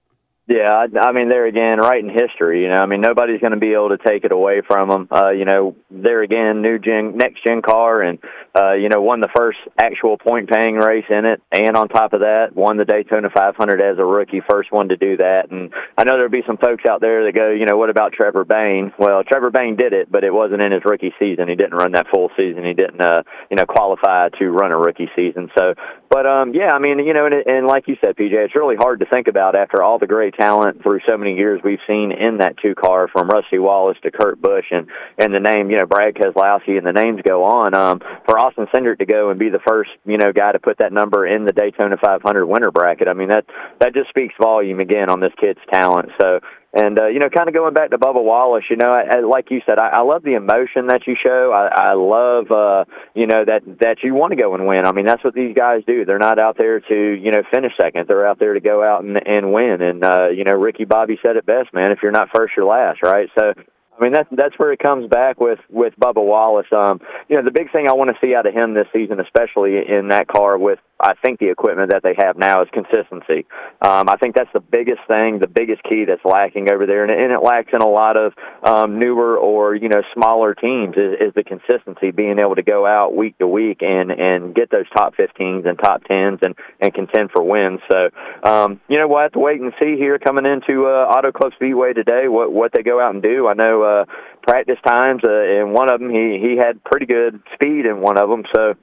Yeah, 0.46 0.68
I, 0.68 1.08
I 1.08 1.12
mean, 1.12 1.30
there 1.30 1.46
again, 1.46 1.78
in 1.80 2.10
history. 2.10 2.62
You 2.62 2.68
know, 2.68 2.76
I 2.76 2.86
mean, 2.86 3.00
nobody's 3.00 3.40
going 3.40 3.54
to 3.54 3.58
be 3.58 3.72
able 3.72 3.96
to 3.96 3.98
take 3.98 4.24
it 4.24 4.32
away 4.32 4.60
from 4.66 4.90
them. 4.90 5.08
Uh, 5.10 5.30
you 5.30 5.46
know, 5.46 5.74
there 5.90 6.22
again, 6.22 6.60
new 6.60 6.78
gen, 6.78 7.16
next 7.16 7.42
gen 7.46 7.62
car, 7.62 8.02
and 8.02 8.18
uh, 8.54 8.74
you 8.74 8.90
know, 8.90 9.00
won 9.00 9.20
the 9.20 9.32
first 9.34 9.58
actual 9.80 10.18
point 10.18 10.50
paying 10.50 10.76
race 10.76 11.06
in 11.08 11.24
it, 11.24 11.40
and 11.50 11.76
on 11.78 11.88
top 11.88 12.12
of 12.12 12.20
that, 12.20 12.48
won 12.54 12.76
the 12.76 12.84
Daytona 12.84 13.30
500 13.34 13.80
as 13.80 13.98
a 13.98 14.04
rookie, 14.04 14.42
first 14.48 14.70
one 14.70 14.90
to 14.90 14.96
do 14.96 15.16
that. 15.16 15.50
And 15.50 15.72
I 15.96 16.04
know 16.04 16.12
there'll 16.12 16.28
be 16.28 16.44
some 16.46 16.58
folks 16.58 16.84
out 16.88 17.00
there 17.00 17.24
that 17.24 17.34
go, 17.34 17.50
you 17.50 17.64
know, 17.64 17.78
what 17.78 17.88
about 17.88 18.12
Trevor 18.12 18.44
Bayne? 18.44 18.92
Well, 18.98 19.24
Trevor 19.24 19.50
Bayne 19.50 19.76
did 19.76 19.94
it, 19.94 20.12
but 20.12 20.24
it 20.24 20.32
wasn't 20.32 20.62
in 20.62 20.72
his 20.72 20.82
rookie 20.84 21.14
season. 21.18 21.48
He 21.48 21.56
didn't 21.56 21.74
run 21.74 21.92
that 21.92 22.06
full 22.12 22.28
season. 22.36 22.64
He 22.64 22.74
didn't, 22.74 23.00
uh, 23.00 23.22
you 23.50 23.56
know, 23.56 23.64
qualify 23.64 24.28
to 24.38 24.50
run 24.50 24.72
a 24.72 24.76
rookie 24.76 25.08
season. 25.16 25.50
So, 25.56 25.72
but 26.14 26.26
um, 26.26 26.54
yeah, 26.54 26.70
I 26.70 26.78
mean, 26.78 27.00
you 27.00 27.12
know, 27.12 27.26
and, 27.26 27.34
and 27.34 27.66
like 27.66 27.88
you 27.88 27.96
said, 28.00 28.14
PJ, 28.14 28.30
it's 28.30 28.54
really 28.54 28.76
hard 28.76 29.00
to 29.00 29.06
think 29.06 29.26
about 29.26 29.56
after 29.56 29.82
all 29.82 29.98
the 29.98 30.06
great 30.06 30.34
talent 30.34 30.80
through 30.80 31.00
so 31.08 31.18
many 31.18 31.34
years 31.34 31.60
we've 31.64 31.80
seen 31.88 32.12
in 32.12 32.38
that 32.38 32.54
two 32.62 32.76
car 32.76 33.08
from 33.08 33.26
Rusty 33.26 33.58
Wallace 33.58 33.98
to 34.04 34.12
Kurt 34.12 34.40
Busch 34.40 34.66
and 34.70 34.86
and 35.18 35.34
the 35.34 35.40
name 35.40 35.70
you 35.70 35.76
know 35.76 35.86
Brad 35.86 36.14
Keselowski 36.14 36.78
and 36.78 36.86
the 36.86 36.92
names 36.92 37.20
go 37.26 37.42
on. 37.42 37.74
Um, 37.74 38.00
for 38.26 38.38
Austin 38.38 38.68
Cindric 38.72 38.98
to 38.98 39.06
go 39.06 39.30
and 39.30 39.40
be 39.40 39.48
the 39.48 39.58
first 39.66 39.90
you 40.06 40.16
know 40.16 40.32
guy 40.32 40.52
to 40.52 40.60
put 40.60 40.78
that 40.78 40.92
number 40.92 41.26
in 41.26 41.46
the 41.46 41.52
Daytona 41.52 41.96
500 42.00 42.46
winner 42.46 42.70
bracket, 42.70 43.08
I 43.08 43.14
mean 43.14 43.30
that 43.30 43.46
that 43.80 43.92
just 43.92 44.08
speaks 44.08 44.34
volume 44.40 44.78
again 44.78 45.10
on 45.10 45.18
this 45.18 45.32
kid's 45.40 45.58
talent. 45.72 46.10
So 46.20 46.38
and 46.74 46.98
uh, 46.98 47.06
you 47.06 47.20
know, 47.20 47.28
kind 47.28 47.48
of 47.48 47.54
going 47.54 47.72
back 47.72 47.90
to 47.90 47.98
Bubba 47.98 48.22
Wallace, 48.22 48.64
you 48.68 48.76
know, 48.76 48.92
I, 48.92 49.18
I, 49.18 49.20
like 49.20 49.50
you 49.50 49.60
said, 49.64 49.78
I, 49.78 50.00
I 50.00 50.02
love 50.02 50.24
the 50.24 50.34
emotion 50.34 50.88
that 50.88 51.06
you 51.06 51.14
show. 51.22 51.52
I, 51.54 51.90
I 51.90 51.92
love, 51.94 52.50
uh, 52.50 52.84
you 53.14 53.28
know, 53.28 53.44
that 53.44 53.62
that 53.80 53.98
you 54.02 54.14
want 54.14 54.32
to 54.32 54.36
go 54.36 54.54
and 54.54 54.66
win. 54.66 54.84
I 54.84 54.90
mean, 54.90 55.06
that's 55.06 55.22
what 55.22 55.34
these 55.34 55.54
guys 55.54 55.82
do. 55.86 56.04
They're 56.04 56.18
not 56.18 56.40
out 56.40 56.58
there 56.58 56.80
to, 56.80 56.94
you 56.94 57.30
know, 57.30 57.42
finish 57.52 57.72
second. 57.80 58.08
They're 58.08 58.26
out 58.26 58.40
there 58.40 58.54
to 58.54 58.60
go 58.60 58.82
out 58.82 59.04
and 59.04 59.20
and 59.24 59.52
win. 59.52 59.82
And 59.82 60.04
uh, 60.04 60.28
you 60.30 60.42
know, 60.42 60.54
Ricky 60.54 60.84
Bobby 60.84 61.16
said 61.22 61.36
it 61.36 61.46
best, 61.46 61.72
man. 61.72 61.92
If 61.92 62.00
you're 62.02 62.10
not 62.10 62.30
first, 62.34 62.54
you're 62.56 62.66
last, 62.66 63.02
right? 63.04 63.28
So 63.38 63.52
I 63.96 64.02
mean 64.02 64.12
that's 64.12 64.28
that's 64.32 64.58
where 64.58 64.72
it 64.72 64.80
comes 64.80 65.08
back 65.08 65.40
with 65.40 65.60
with 65.70 65.94
Bubba 65.94 66.24
Wallace. 66.24 66.66
Um, 66.72 67.00
you 67.28 67.36
know, 67.36 67.44
the 67.44 67.52
big 67.52 67.70
thing 67.70 67.86
I 67.86 67.92
want 67.92 68.10
to 68.10 68.16
see 68.20 68.34
out 68.34 68.46
of 68.46 68.52
him 68.52 68.74
this 68.74 68.88
season, 68.92 69.20
especially 69.20 69.76
in 69.86 70.08
that 70.08 70.26
car 70.26 70.58
with 70.58 70.80
I 71.00 71.14
think 71.24 71.40
the 71.40 71.50
equipment 71.50 71.90
that 71.90 72.02
they 72.02 72.14
have 72.18 72.36
now 72.36 72.62
is 72.62 72.68
consistency. 72.72 73.46
Um, 73.82 74.08
I 74.08 74.16
think 74.16 74.36
that's 74.36 74.52
the 74.52 74.60
biggest 74.60 75.00
thing, 75.08 75.38
the 75.40 75.48
biggest 75.48 75.82
key 75.82 76.04
that's 76.06 76.24
lacking 76.24 76.70
over 76.70 76.86
there, 76.86 77.02
and, 77.02 77.10
and 77.10 77.32
it 77.32 77.42
lacks 77.42 77.70
in 77.72 77.82
a 77.82 77.88
lot 77.88 78.16
of 78.16 78.32
um, 78.62 78.98
newer 78.98 79.36
or 79.36 79.74
you 79.74 79.88
know 79.88 80.02
smaller 80.14 80.54
teams 80.54 80.96
is, 80.96 81.28
is 81.28 81.34
the 81.34 81.42
consistency, 81.42 82.10
being 82.12 82.38
able 82.38 82.54
to 82.54 82.62
go 82.62 82.86
out 82.86 83.14
week 83.14 83.36
to 83.38 83.46
week 83.46 83.78
and 83.82 84.10
and 84.12 84.54
get 84.54 84.70
those 84.70 84.88
top 84.96 85.14
15s 85.16 85.66
and 85.66 85.78
top 85.78 86.04
10s 86.04 86.38
and 86.42 86.54
and 86.80 86.94
contend 86.94 87.30
for 87.32 87.42
wins. 87.42 87.80
So 87.90 88.10
um, 88.44 88.80
you 88.88 88.98
know 88.98 89.08
we'll 89.08 89.22
have 89.22 89.32
to 89.32 89.40
wait 89.40 89.60
and 89.60 89.72
see 89.80 89.96
here 89.96 90.18
coming 90.18 90.46
into 90.46 90.86
uh, 90.86 91.10
Auto 91.10 91.32
Club 91.32 91.52
Speedway 91.56 91.92
today 91.92 92.28
what 92.28 92.52
what 92.52 92.72
they 92.72 92.82
go 92.82 93.00
out 93.00 93.14
and 93.14 93.22
do. 93.22 93.48
I 93.48 93.54
know 93.54 93.82
uh, 93.82 94.04
practice 94.42 94.78
times 94.86 95.22
uh, 95.26 95.42
in 95.42 95.72
one 95.72 95.90
of 95.90 95.98
them 95.98 96.10
he 96.10 96.38
he 96.40 96.56
had 96.56 96.82
pretty 96.84 97.06
good 97.06 97.42
speed 97.54 97.84
in 97.86 98.00
one 98.00 98.16
of 98.16 98.28
them, 98.28 98.44
so 98.54 98.74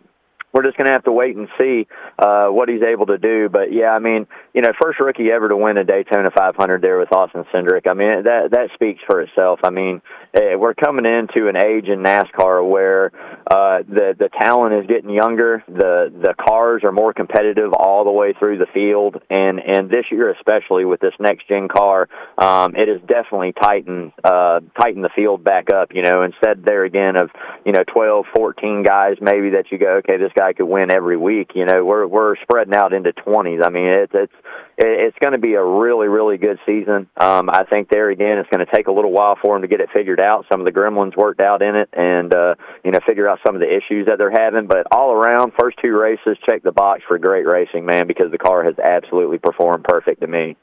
we're 0.53 0.63
just 0.63 0.77
going 0.77 0.87
to 0.87 0.93
have 0.93 1.03
to 1.05 1.11
wait 1.11 1.35
and 1.35 1.47
see 1.57 1.87
uh, 2.19 2.47
what 2.47 2.69
he's 2.69 2.81
able 2.81 3.05
to 3.07 3.17
do. 3.17 3.49
But 3.49 3.71
yeah, 3.71 3.89
I 3.89 3.99
mean, 3.99 4.27
you 4.53 4.61
know, 4.61 4.71
first 4.81 4.99
rookie 4.99 5.31
ever 5.31 5.49
to 5.49 5.57
win 5.57 5.77
a 5.77 5.83
Daytona 5.83 6.29
500 6.35 6.81
there 6.81 6.99
with 6.99 7.13
Austin 7.13 7.45
Cindric. 7.53 7.89
I 7.89 7.93
mean, 7.93 8.23
that 8.23 8.51
that 8.51 8.69
speaks 8.73 9.01
for 9.07 9.21
itself. 9.21 9.59
I 9.63 9.69
mean, 9.69 10.01
eh, 10.33 10.55
we're 10.55 10.73
coming 10.73 11.05
into 11.05 11.47
an 11.47 11.55
age 11.55 11.85
in 11.87 12.03
NASCAR 12.03 12.67
where 12.69 13.11
uh, 13.49 13.83
the 13.87 14.15
the 14.17 14.29
talent 14.41 14.73
is 14.75 14.87
getting 14.87 15.09
younger. 15.09 15.63
The 15.67 16.11
the 16.11 16.33
cars 16.33 16.83
are 16.83 16.91
more 16.91 17.13
competitive 17.13 17.73
all 17.73 18.03
the 18.03 18.11
way 18.11 18.33
through 18.37 18.57
the 18.57 18.67
field, 18.73 19.21
and 19.29 19.59
and 19.59 19.89
this 19.89 20.05
year 20.11 20.31
especially 20.31 20.85
with 20.85 20.99
this 20.99 21.13
next 21.19 21.47
gen 21.47 21.67
car, 21.67 22.09
um, 22.37 22.75
it 22.75 22.87
has 22.87 22.99
definitely 23.07 23.53
tightened 23.53 24.11
uh, 24.23 24.59
tightened 24.79 25.03
the 25.03 25.11
field 25.15 25.43
back 25.43 25.71
up. 25.71 25.89
You 25.93 26.03
know, 26.03 26.23
instead 26.23 26.63
there 26.65 26.83
again 26.83 27.15
of 27.15 27.29
you 27.65 27.71
know 27.71 27.83
12, 27.93 28.25
14 28.35 28.83
guys 28.83 29.15
maybe 29.21 29.51
that 29.51 29.71
you 29.71 29.77
go, 29.77 29.97
okay, 29.97 30.17
this 30.17 30.31
guy 30.35 30.40
could 30.53 30.65
win 30.65 30.91
every 30.91 31.17
week. 31.17 31.51
You 31.55 31.65
know, 31.65 31.83
we're 31.85 32.07
we're 32.07 32.35
spreading 32.37 32.73
out 32.73 32.93
into 32.93 33.13
20s. 33.13 33.65
I 33.65 33.69
mean, 33.69 33.87
it's 33.87 34.11
it's 34.13 34.33
it's 34.77 35.17
going 35.19 35.33
to 35.33 35.39
be 35.39 35.53
a 35.53 35.63
really 35.63 36.07
really 36.07 36.37
good 36.37 36.59
season. 36.65 37.07
Um, 37.17 37.49
I 37.49 37.63
think 37.71 37.89
there 37.89 38.09
again, 38.09 38.37
it's 38.37 38.49
going 38.49 38.65
to 38.65 38.71
take 38.71 38.87
a 38.87 38.91
little 38.91 39.11
while 39.11 39.37
for 39.41 39.55
them 39.55 39.61
to 39.61 39.67
get 39.67 39.79
it 39.81 39.89
figured 39.93 40.19
out. 40.19 40.45
Some 40.51 40.61
of 40.61 40.65
the 40.65 40.71
gremlins 40.71 41.15
worked 41.15 41.41
out 41.41 41.61
in 41.61 41.75
it, 41.75 41.89
and 41.93 42.33
uh, 42.33 42.55
you 42.83 42.91
know, 42.91 42.99
figure 43.07 43.27
out 43.27 43.39
some 43.45 43.55
of 43.55 43.61
the 43.61 43.67
issues 43.67 44.07
that 44.07 44.17
they're 44.17 44.31
having. 44.31 44.67
But 44.67 44.87
all 44.91 45.11
around, 45.11 45.53
first 45.59 45.77
two 45.81 45.97
races, 45.97 46.37
check 46.47 46.63
the 46.63 46.71
box 46.71 47.01
for 47.07 47.17
great 47.17 47.45
racing, 47.45 47.85
man, 47.85 48.07
because 48.07 48.31
the 48.31 48.37
car 48.37 48.63
has 48.63 48.75
absolutely 48.79 49.37
performed 49.37 49.83
perfect 49.83 50.21
to 50.21 50.27
me. 50.27 50.57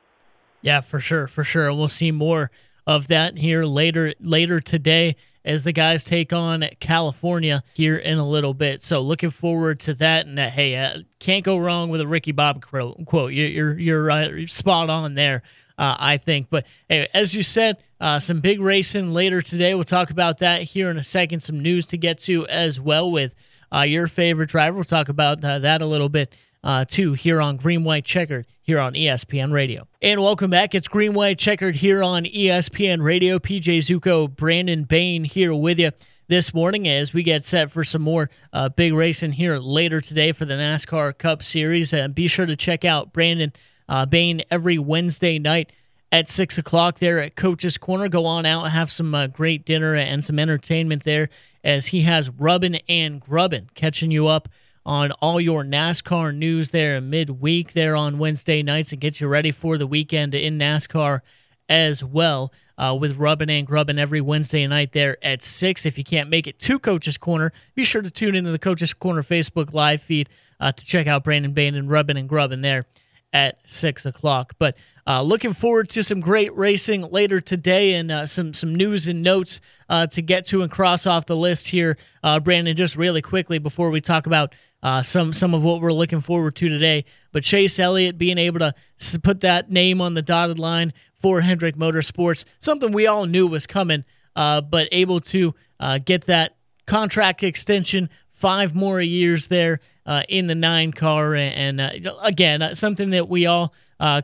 Yeah, 0.61 0.81
for 0.81 1.01
sure, 1.01 1.29
for 1.29 1.45
sure. 1.45 1.73
We'll 1.73 1.89
see 1.89 2.11
more 2.11 2.51
of 2.87 3.09
that 3.09 3.37
here 3.37 3.65
later 3.65 4.15
later 4.19 4.61
today 4.61 5.15
as 5.45 5.65
the 5.65 5.73
guys 5.73 6.05
take 6.05 6.33
on 6.33 6.65
California 6.81 7.63
here 7.75 7.97
in 7.97 8.19
a 8.19 8.29
little 8.29 8.55
bit. 8.55 8.83
So 8.83 9.01
looking 9.01 9.31
forward 9.31 9.81
to 9.81 9.95
that. 9.95 10.27
And 10.27 10.39
uh, 10.39 10.51
hey, 10.51 10.77
uh, 10.77 10.99
can't 11.19 11.45
go 11.45 11.59
wrong 11.59 11.89
with 11.89 12.01
a 12.01 12.07
Ricky 12.07 12.33
Bob 12.33 12.63
quote. 12.63 13.33
You're 13.33 13.49
you're, 13.49 13.79
you're 13.79 14.11
uh, 14.11 14.47
spot 14.47 14.91
on 14.91 15.15
there. 15.15 15.43
Uh, 15.79 15.97
I 15.97 16.17
think. 16.17 16.49
But 16.51 16.67
as 16.91 17.37
you 17.37 17.45
said, 17.45 17.77
uh, 18.01 18.19
some 18.19 18.41
big 18.41 18.61
racing 18.61 19.13
later 19.13 19.41
today. 19.41 19.77
We'll 19.77 19.85
talk 19.85 20.11
about 20.11 20.39
that 20.39 20.63
here 20.63 20.91
in 20.91 20.99
a 20.99 21.05
second. 21.05 21.41
Some 21.45 21.61
news 21.61 21.87
to 21.87 21.97
get 21.97 22.19
to 22.23 22.49
as 22.49 22.81
well 22.81 23.13
with 23.13 23.37
your 23.85 24.09
favorite 24.09 24.51
driver. 24.51 24.75
We'll 24.75 24.83
talk 24.83 25.09
about 25.09 25.43
that 25.43 25.81
a 25.81 25.87
little 25.87 26.09
bit 26.09 26.35
uh, 26.63 26.85
too 26.85 27.13
here 27.13 27.41
on 27.41 27.57
Green 27.57 27.85
White 27.85 28.05
Checkered 28.05 28.47
here 28.63 28.79
on 28.79 28.95
ESPN 28.95 29.53
Radio. 29.53 29.87
And 30.03 30.21
welcome 30.23 30.51
back. 30.51 30.75
It's 30.75 30.89
Green 30.89 31.15
White 31.15 31.39
Checkered 31.39 31.77
here 31.77 32.03
on 32.03 32.25
ESPN 32.25 33.03
Radio. 33.03 33.39
PJ 33.39 33.79
Zuko, 33.79 34.35
Brandon 34.35 34.85
Bain 34.85 35.25
here 35.25 35.55
with 35.55 35.79
you 35.79 35.93
this 36.29 36.53
morning 36.53 36.87
as 36.87 37.13
we 37.13 37.23
get 37.23 37.45
set 37.45 37.71
for 37.71 37.85
some 37.85 38.03
more 38.03 38.31
uh, 38.53 38.69
big 38.69 38.93
racing 38.93 39.33
here 39.33 39.59
later 39.59 40.01
today 40.01 40.33
for 40.33 40.45
the 40.45 40.55
NASCAR 40.55 41.17
Cup 41.17 41.43
Series. 41.43 41.93
And 41.93 42.15
be 42.15 42.29
sure 42.29 42.47
to 42.47 42.57
check 42.57 42.85
out 42.85 43.13
Brandon 43.13 43.53
uh, 43.89 44.07
Bain 44.07 44.43
every 44.51 44.79
Wednesday 44.79 45.39
night 45.39 45.73
at 46.13 46.29
6 46.29 46.59
o'clock 46.59 46.99
there 46.99 47.19
at 47.19 47.37
Coach's 47.37 47.79
Corner. 47.79 48.09
Go 48.09 48.27
on 48.27 48.47
out, 48.47 48.71
have 48.71 48.91
some 48.91 49.15
uh, 49.15 49.27
great 49.27 49.65
dinner 49.65 49.95
and 49.95 50.25
some 50.25 50.39
entertainment 50.39 51.05
there 51.05 51.29
as 51.65 51.87
he 51.87 52.03
has 52.03 52.31
Rubbin 52.31 52.77
and 52.89 53.21
Grubbin 53.21 53.69
catching 53.75 54.11
you 54.11 54.27
up 54.27 54.49
on 54.85 55.13
all 55.13 55.41
your 55.41 55.65
NASCAR 55.65 56.35
news 56.35 56.71
there 56.71 57.01
midweek 57.01 57.73
there 57.73 57.97
on 57.97 58.19
Wednesday 58.19 58.63
nights 58.63 58.93
and 58.93 59.01
get 59.01 59.21
you 59.21 59.29
ready 59.29 59.51
for 59.51 59.79
the 59.79 59.87
weekend 59.87 60.35
in 60.35 60.59
NASCAR 60.59 61.21
as 61.69 62.03
well 62.03 62.53
uh, 62.79 62.97
with 62.99 63.17
Rubbin 63.17 63.51
and 63.51 63.67
Grubbin 63.67 63.99
every 63.99 64.21
Wednesday 64.21 64.67
night 64.67 64.93
there 64.93 65.19
at 65.23 65.43
6. 65.43 65.85
If 65.85 65.99
you 65.99 66.05
can't 66.05 66.31
make 66.31 66.47
it 66.47 66.59
to 66.61 66.79
Coach's 66.79 67.19
Corner, 67.19 67.53
be 67.75 67.85
sure 67.85 68.03
to 68.03 68.11
tune 68.11 68.35
into 68.35 68.53
the 68.53 68.59
Coach's 68.59 68.95
Corner 68.95 69.23
Facebook 69.23 69.73
live 69.73 70.01
feed 70.03 70.29
uh, 70.61 70.73
to 70.73 70.87
check 70.87 71.07
out 71.07 71.25
Brandon 71.25 71.53
Bain 71.53 71.75
and 71.75 71.91
Rubbin 71.91 72.17
and 72.17 72.29
Grubbin 72.29 72.63
there 72.63 72.87
at 73.33 73.59
6 73.67 74.07
o'clock. 74.07 74.55
But 74.59 74.77
uh, 75.07 75.23
looking 75.23 75.53
forward 75.53 75.89
to 75.91 76.03
some 76.03 76.21
great 76.21 76.55
racing 76.57 77.03
later 77.11 77.41
today 77.41 77.95
and 77.95 78.11
uh, 78.11 78.27
some, 78.27 78.55
some 78.55 78.75
news 78.75 79.07
and 79.07 79.23
notes 79.23 79.61
uh, 79.89 80.07
to 80.09 80.23
get 80.23 80.47
to 80.47 80.63
and 80.63 80.71
cross 80.71 81.07
off 81.07 81.27
the 81.27 81.37
list 81.37 81.69
here. 81.69 81.99
Uh, 82.23 82.41
Brandon, 82.41 82.77
just 82.77 82.97
really 82.97 83.23
quickly 83.23 83.59
before 83.59 83.91
we 83.91 84.01
talk 84.01 84.27
about 84.27 84.55
uh, 84.83 85.03
some 85.03 85.33
some 85.33 85.55
of 85.55 85.63
what 85.63 85.81
we're 85.81 85.93
looking 85.93 86.21
forward 86.21 86.57
to 86.57 86.69
today. 86.69 87.05
But 87.33 87.45
Chase 87.45 87.79
Elliott 87.79 88.19
being 88.19 88.39
able 88.39 88.61
to 88.61 88.75
put 89.23 89.41
that 89.41 89.71
name 89.71 90.01
on 90.01 90.15
the 90.15 90.23
dotted 90.23 90.59
line 90.59 90.93
for 91.21 91.41
Hendrick 91.41 91.77
Motorsports, 91.77 92.45
something 92.61 92.93
we 92.93 93.07
all 93.07 93.27
knew 93.27 93.47
was 93.47 93.67
coming, 93.67 94.05
uh, 94.37 94.61
but 94.61 94.89
able 94.93 95.21
to 95.21 95.55
uh, 95.81 95.99
get 95.99 96.27
that 96.27 96.57
contract 96.87 97.43
extension, 97.43 98.09
five 98.31 98.75
more 98.75 99.01
years 99.01 99.49
there 99.49 99.81
uh, 100.07 100.23
in 100.29 100.47
the 100.47 100.55
nine 100.55 100.93
car, 100.93 101.35
and, 101.35 101.81
and 101.81 102.07
uh, 102.07 102.15
again 102.23 102.63
uh, 102.63 102.75
something 102.75 103.11
that 103.11 103.29
we 103.29 103.47
all 103.47 103.73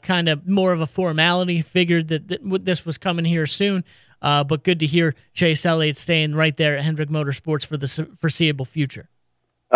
kind 0.02 0.28
of 0.28 0.46
more 0.46 0.73
of 0.73 0.80
a 0.80 0.87
formality 0.87 1.61
figured 1.61 2.06
that, 2.06 2.28
that 2.28 2.64
this 2.64 2.87
was 2.87 2.96
coming 2.96 3.25
here 3.25 3.44
soon. 3.44 3.84
but 4.20 4.62
good 4.62 4.78
to 4.78 4.87
hear 4.87 5.16
Chase 5.32 5.66
Elliott 5.66 5.96
staying 5.96 6.37
right 6.37 6.56
there 6.56 6.76
at 6.76 6.84
Hendrick 6.84 7.08
Motorsports 7.08 7.66
for 7.66 7.76
the 7.76 7.88
foreseeable 8.20 8.64
future. 8.64 9.08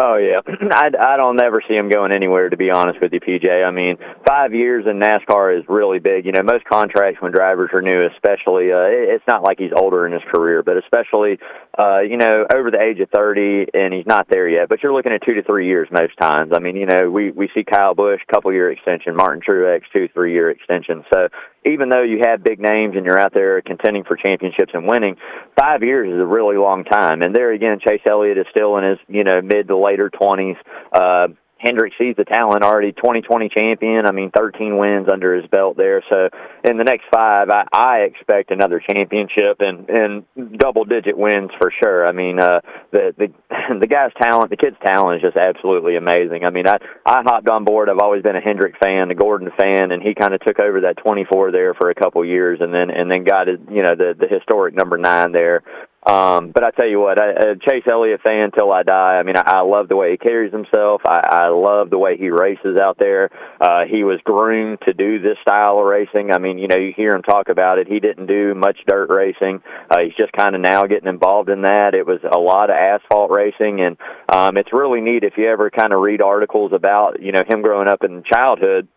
Oh 0.01 0.17
yeah, 0.17 0.41
I 0.73 0.91
I 1.01 1.17
don't 1.17 1.37
never 1.37 1.63
see 1.67 1.75
him 1.75 1.89
going 1.89 2.13
anywhere. 2.15 2.49
To 2.51 2.57
be 2.57 2.71
honest 2.71 3.01
with 3.01 3.13
you, 3.13 3.21
PJ. 3.21 3.49
I 3.67 3.71
mean, 3.71 3.97
five 4.27 4.55
years 4.55 4.87
in 4.87 5.01
NASCAR 5.01 5.59
is 5.59 5.65
really 5.69 5.99
big. 5.99 6.25
You 6.25 6.33
know, 6.33 6.43
most 6.43 6.65
contracts 6.65 7.21
when 7.21 7.33
drivers 7.33 7.71
are 7.73 7.83
new, 7.83 8.07
especially, 8.15 8.71
uh, 8.71 8.87
it's 8.87 9.25
not 9.27 9.43
like 9.43 9.59
he's 9.59 9.73
older 9.75 10.07
in 10.07 10.13
his 10.13 10.23
career, 10.33 10.63
but 10.63 10.77
especially, 10.77 11.39
uh, 11.79 12.01
you 12.01 12.17
know, 12.17 12.47
over 12.55 12.71
the 12.71 12.81
age 12.81 13.01
of 13.01 13.11
thirty, 13.11 13.67
and 13.75 13.93
he's 13.93 14.07
not 14.07 14.29
there 14.31 14.49
yet. 14.49 14.69
But 14.69 14.83
you're 14.83 14.93
looking 14.93 15.13
at 15.13 15.23
two 15.25 15.35
to 15.35 15.43
three 15.43 15.67
years 15.67 15.89
most 15.91 16.17
times. 16.21 16.53
I 16.55 16.61
mean, 16.61 16.77
you 16.77 16.87
know, 16.87 17.11
we 17.11 17.33
we 17.33 17.51
see 17.55 17.65
Kyle 17.65 17.95
Busch 17.95 18.21
couple 18.31 18.53
year 18.53 18.71
extension, 18.71 19.17
Martin 19.17 19.43
Truex 19.43 19.83
two 19.93 20.09
three 20.15 20.33
year 20.33 20.51
extension. 20.51 21.05
So 21.13 21.29
even 21.69 21.89
though 21.89 22.03
you 22.03 22.21
have 22.25 22.43
big 22.43 22.61
names 22.61 22.95
and 22.97 23.05
you're 23.05 23.19
out 23.19 23.35
there 23.35 23.61
contending 23.63 24.05
for 24.05 24.17
championships 24.17 24.73
and 24.75 24.89
winning, 24.89 25.17
five 25.59 25.83
years 25.83 26.09
is 26.13 26.21
a 26.21 26.27
really 26.27 26.57
long 26.57 26.85
time. 26.85 27.23
And 27.23 27.35
there 27.35 27.53
again, 27.53 27.79
Chase 27.87 28.03
Elliott 28.09 28.39
is 28.39 28.47
still 28.51 28.77
in 28.79 28.85
his 28.85 28.99
you 29.09 29.25
know 29.25 29.41
mid 29.43 29.69
to 29.69 29.77
later 29.77 30.11
twenties. 30.11 30.57
Uh, 30.93 31.29
Hendrick 31.59 31.93
sees 31.99 32.15
the 32.17 32.25
talent 32.25 32.63
already 32.63 32.93
2020 32.93 33.49
champion. 33.49 34.07
I 34.07 34.13
mean, 34.13 34.31
13 34.31 34.77
wins 34.77 35.09
under 35.13 35.35
his 35.35 35.47
belt 35.51 35.77
there. 35.77 36.03
So 36.09 36.29
in 36.65 36.79
the 36.79 36.85
next 36.85 37.05
five, 37.13 37.49
I, 37.51 37.65
I 37.73 37.97
expect 38.07 38.51
another 38.51 38.81
championship 38.81 39.61
and 39.61 39.89
and 39.89 40.25
double 40.59 40.85
digit 40.85 41.19
wins 41.19 41.51
for 41.61 41.73
sure. 41.83 42.07
I 42.07 42.13
mean, 42.13 42.39
uh, 42.39 42.61
the 42.93 43.15
the 43.19 43.29
the 43.81 43.87
guy's 43.87 44.13
talent, 44.23 44.51
the 44.51 44.57
kid's 44.57 44.77
talent 44.85 45.17
is 45.17 45.23
just 45.23 45.37
absolutely 45.37 45.97
amazing. 45.97 46.45
I 46.45 46.51
mean, 46.51 46.69
I 46.69 46.79
I 47.05 47.23
hopped 47.23 47.49
on 47.49 47.65
board. 47.65 47.89
I've 47.91 47.99
always 47.99 48.23
been 48.23 48.37
a 48.37 48.41
Hendrick 48.41 48.77
fan, 48.81 49.11
a 49.11 49.15
Gordon 49.15 49.51
fan, 49.59 49.91
and 49.91 50.01
he 50.03 50.15
kind 50.15 50.35
of 50.35 50.41
took 50.41 50.61
over 50.61 50.83
that 50.83 50.99
24 50.99 51.51
there 51.51 51.75
for 51.75 51.91
a 51.91 51.95
couple 51.95 52.25
years, 52.25 52.61
and 52.61 52.73
then 52.73 52.91
and 52.91 53.11
then 53.11 53.25
got 53.25 53.49
you 53.49 53.83
know 53.83 53.97
the 53.97 54.15
the 54.19 54.29
historic 54.29 54.75
number 54.75 54.97
nine 54.97 55.33
there 55.33 55.63
um, 56.09 56.53
but 56.53 56.65
I 56.65 56.71
tell 56.71 56.89
you 56.89 57.01
what, 57.01 57.21
I, 57.21 57.31
a 57.31 57.57
Chase 57.57 57.85
Elliott 57.91 58.23
fan 58.23 58.51
till 58.57 58.73
I 58.73 58.83
die. 58.83 59.19
I 59.19 59.23
mean, 59.23 59.37
I, 59.37 59.43
I 59.47 59.61
love 59.61 59.89
the 59.89 59.97
way 59.97 60.13
he 60.13 60.17
carries 60.17 60.53
himself. 60.53 61.03
I, 61.05 61.21
I 61.29 61.49
love 61.49 61.91
the 61.91 61.99
way 61.99 62.17
he 62.17 62.31
races 62.31 62.79
out 62.81 62.97
there. 62.99 63.31
Uh, 63.61 63.85
he 63.91 64.05
was 64.05 64.19
groomed 64.25 64.79
to 64.87 64.95
do 64.95 65.21
this 65.21 65.37
style 65.43 65.79
of 65.79 65.85
racing. 65.85 66.31
I 66.33 66.39
mean, 66.39 66.59
you 66.59 66.67
know, 66.67 66.79
you 66.79 66.95
hear 66.97 67.15
him 67.15 67.23
talk 67.23 67.51
about 67.51 67.79
it. 67.79 67.89
He 67.89 68.01
didn't 68.01 68.27
do 68.27 68.55
much 68.55 68.79
dirt 68.87 69.11
racing. 69.11 69.61
Uh, 69.91 69.99
he's 70.05 70.17
just 70.17 70.33
kind 70.33 70.55
of 70.55 70.63
now 70.63 70.87
getting 70.87 71.09
involved 71.09 71.51
in 71.51 71.63
that. 71.63 71.95
It 71.95 72.07
was 72.07 72.21
a 72.25 72.39
lot 72.39 72.71
of 72.71 72.77
asphalt 72.77 73.31
racing, 73.31 73.81
and 73.81 73.99
um, 74.33 74.57
it's 74.57 74.73
really 74.73 75.03
neat 75.03 75.25
if 75.25 75.35
you 75.37 75.49
ever 75.49 75.71
kind 75.71 75.93
of 75.93 76.01
read 76.01 76.23
articles 76.23 76.73
about 76.73 77.21
you 77.21 77.33
know 77.33 77.43
him 77.47 77.61
growing 77.61 77.89
up 77.89 78.03
in 78.03 78.23
childhood 78.25 78.89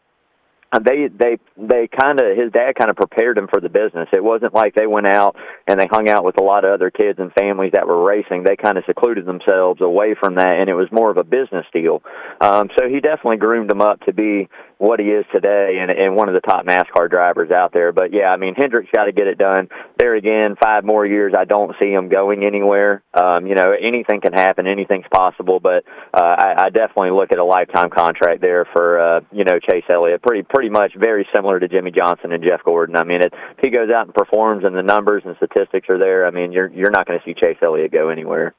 they 0.80 1.10
they 1.12 1.38
they 1.58 1.88
kind 1.88 2.20
of 2.22 2.38
his 2.38 2.52
dad 2.52 2.76
kind 2.78 2.90
of 2.90 2.96
prepared 2.96 3.38
him 3.38 3.48
for 3.52 3.60
the 3.60 3.68
business. 3.68 4.08
It 4.14 4.24
wasn't 4.24 4.54
like 4.54 4.74
they 4.74 4.88
went 4.88 5.10
out 5.10 5.36
and 5.68 5.80
they 5.80 5.88
hung 5.92 6.10
out 6.10 6.24
with 6.24 6.40
a 6.40 6.44
lot 6.44 6.64
of 6.64 6.72
other 6.72 6.90
kids 6.90 7.20
and 7.20 7.32
families 7.34 7.72
that 7.74 7.88
were 7.88 8.04
racing. 8.04 8.44
They 8.44 8.56
kind 8.56 8.78
of 8.78 8.86
secluded 8.86 9.26
themselves 9.26 9.82
away 9.82 10.16
from 10.18 10.36
that, 10.36 10.60
and 10.60 10.70
it 10.70 10.74
was 10.74 10.88
more 10.92 11.12
of 11.12 11.18
a 11.18 11.24
business 11.24 11.66
deal. 11.74 12.02
Um, 12.40 12.70
so 12.78 12.88
he 12.88 13.02
definitely 13.02 13.38
groomed 13.38 13.72
him 13.72 13.82
up 13.82 14.00
to 14.02 14.14
be 14.14 14.48
what 14.82 15.00
he 15.00 15.06
is 15.06 15.24
today 15.32 15.78
and, 15.80 15.92
and 15.92 16.16
one 16.16 16.28
of 16.28 16.34
the 16.34 16.42
top 16.42 16.66
NASCAR 16.66 17.08
drivers 17.08 17.52
out 17.52 17.72
there. 17.72 17.92
But 17.92 18.12
yeah, 18.12 18.34
I 18.34 18.38
mean 18.38 18.56
Hendrick's 18.56 18.90
got 18.92 19.06
to 19.06 19.12
get 19.12 19.28
it 19.28 19.38
done. 19.38 19.70
There 20.00 20.16
again, 20.16 20.56
five 20.62 20.84
more 20.84 21.06
years. 21.06 21.34
I 21.38 21.46
don't 21.46 21.76
see 21.80 21.92
him 21.92 22.10
going 22.10 22.44
anywhere. 22.44 23.04
Um, 23.14 23.46
you 23.46 23.54
know, 23.54 23.74
anything 23.80 24.22
can 24.22 24.34
happen. 24.34 24.66
Anything's 24.66 25.06
possible. 25.14 25.60
But 25.60 25.84
uh, 26.12 26.24
I, 26.24 26.66
I 26.66 26.70
definitely 26.70 27.12
look 27.12 27.32
at 27.32 27.38
a 27.38 27.44
lifetime 27.44 27.92
contract 27.92 28.42
there 28.42 28.66
for 28.74 29.00
uh, 29.00 29.22
you 29.32 29.44
know 29.44 29.60
Chase 29.60 29.86
Elliott. 29.88 30.24
Pretty 30.24 30.42
pretty 30.42 30.70
much 30.70 30.94
very 30.98 31.28
similar 31.34 31.60
to 31.60 31.68
Jimmie 31.68 31.92
Johnson 31.92 32.32
and 32.32 32.44
Jeff 32.44 32.64
Gordon. 32.66 32.96
I 32.96 33.04
mean, 33.04 33.22
it, 33.22 33.32
if 33.32 33.60
he 33.62 33.70
goes 33.70 33.92
out 33.96 34.08
and 34.08 34.16
performs 34.16 34.64
and 34.66 34.76
the 34.76 34.82
numbers 34.82 35.22
and 35.28 35.36
statistics 35.38 35.90
are 35.90 36.00
there, 36.00 36.26
I 36.26 36.32
mean, 36.32 36.52
you're 36.52 36.72
you're 36.72 36.90
not 36.90 37.06
going 37.06 37.20
to 37.20 37.26
see 37.26 37.36
Chase 37.40 37.58
Elliott 37.62 37.92
go 37.92 38.10
anywhere. 38.10 38.56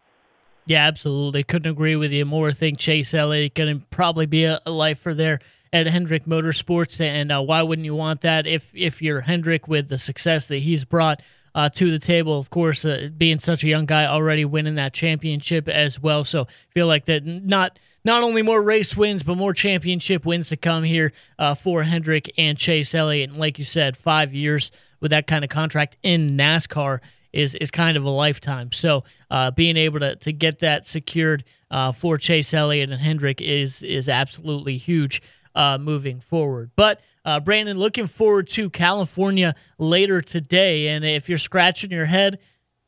Yeah, 0.67 0.87
absolutely. 0.87 1.43
Couldn't 1.43 1.73
agree 1.73 1.97
with 1.97 2.13
you 2.13 2.25
more. 2.25 2.51
I 2.51 2.53
think 2.53 2.79
Chase 2.79 3.13
Elliott 3.13 3.55
going 3.55 3.81
to 3.81 3.85
probably 3.87 4.27
be 4.27 4.45
a, 4.45 4.61
a 4.65 4.71
lifer 4.71 5.13
there 5.13 5.41
at 5.73 5.87
Hendrick 5.87 6.25
Motorsports, 6.25 7.01
and 7.01 7.33
uh, 7.33 7.41
why 7.41 7.63
wouldn't 7.63 7.87
you 7.87 7.95
want 7.95 8.21
that 8.23 8.47
if 8.47 8.71
if 8.75 9.01
you're 9.01 9.23
Hendrick 9.23 9.69
with 9.69 9.89
the 9.89 9.99
success 9.99 10.47
that 10.49 10.59
he's 10.59 10.85
brought 10.85 11.23
uh, 11.55 11.69
to 11.71 11.91
the 11.91 11.99
table? 11.99 12.39
Of 12.39 12.51
course, 12.51 12.85
uh, 12.85 13.09
being 13.17 13.39
such 13.39 13.65
a 13.65 13.69
young 13.69 13.87
guy, 13.87 14.07
already 14.07 14.45
winning 14.45 14.75
that 14.75 14.93
championship 14.93 15.69
as 15.69 16.01
well. 16.01 16.25
So 16.25 16.47
feel 16.71 16.87
like 16.87 17.07
that 17.07 17.25
not 17.25 17.79
not 18.05 18.23
only 18.23 18.43
more 18.43 18.61
race 18.61 18.97
wins, 18.97 19.23
but 19.23 19.37
more 19.37 19.55
championship 19.55 20.27
wins 20.27 20.49
to 20.49 20.57
come 20.57 20.83
here 20.83 21.13
uh, 21.39 21.55
for 21.55 21.85
Hendrick 21.85 22.33
and 22.37 22.59
Chase 22.59 22.95
Elliott. 22.95 23.31
And 23.31 23.39
like 23.39 23.59
you 23.59 23.65
said, 23.65 23.97
five 23.97 24.35
years 24.35 24.71
with 25.01 25.11
that 25.11 25.27
kind 25.27 25.45
of 25.45 25.51
contract 25.51 25.97
in 26.03 26.31
NASCAR 26.31 27.01
is 27.33 27.55
is 27.55 27.71
kind 27.71 27.97
of 27.97 28.05
a 28.05 28.11
lifetime. 28.11 28.73
So 28.73 29.05
uh, 29.31 29.51
being 29.53 29.77
able 29.77 30.01
to 30.01 30.17
to 30.17 30.33
get 30.33 30.59
that 30.59 30.85
secured 30.85 31.45
uh, 31.71 31.93
for 31.93 32.19
Chase 32.19 32.53
Elliott 32.53 32.91
and 32.91 33.01
Hendrick 33.01 33.41
is 33.41 33.83
is 33.83 34.09
absolutely 34.09 34.77
huge 34.77 35.23
uh, 35.55 35.79
moving 35.79 36.21
forward. 36.21 36.71
But 36.77 37.01
uh, 37.25 37.41
Brandon, 37.41 37.79
looking 37.79 38.07
forward 38.07 38.49
to 38.49 38.71
California 38.71 39.55
later 39.79 40.21
today. 40.21 40.89
And 40.89 41.05
if 41.05 41.29
you're 41.29 41.39
scratching 41.39 41.91
your 41.91 42.07
head, 42.07 42.39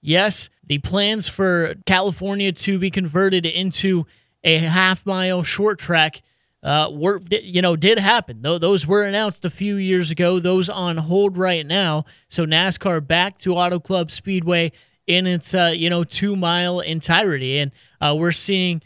yes, 0.01 0.49
the 0.67 0.79
plans 0.79 1.29
for 1.29 1.75
California 1.87 2.53
to 2.53 2.79
be 2.79 2.91
converted 2.91 3.47
into 3.47 4.07
a 4.43 4.59
half 4.59 5.07
mile 5.07 5.43
short 5.43 5.79
track 5.79 6.23
uh, 6.63 6.89
were 6.91 7.21
you 7.31 7.61
know 7.61 7.77
did 7.77 7.99
happen. 7.99 8.41
Though 8.41 8.59
those 8.59 8.87
were 8.87 9.05
announced 9.05 9.45
a 9.45 9.51
few 9.51 9.77
years 9.77 10.11
ago. 10.11 10.39
Those 10.39 10.71
on 10.71 10.97
hold 10.97 11.37
right 11.37 11.65
now. 11.65 12.07
So 12.29 12.47
NASCAR 12.47 13.07
back 13.07 13.37
to 13.39 13.55
Auto 13.55 13.79
Club 13.79 14.11
Speedway 14.11 14.73
in 15.07 15.27
its 15.27 15.53
uh, 15.53 15.75
you 15.77 15.91
know 15.91 16.05
two 16.05 16.35
mile 16.37 16.81
entirety, 16.81 17.59
and 17.59 17.71
uh, 18.01 18.15
we're 18.17 18.33
seeing 18.33 18.81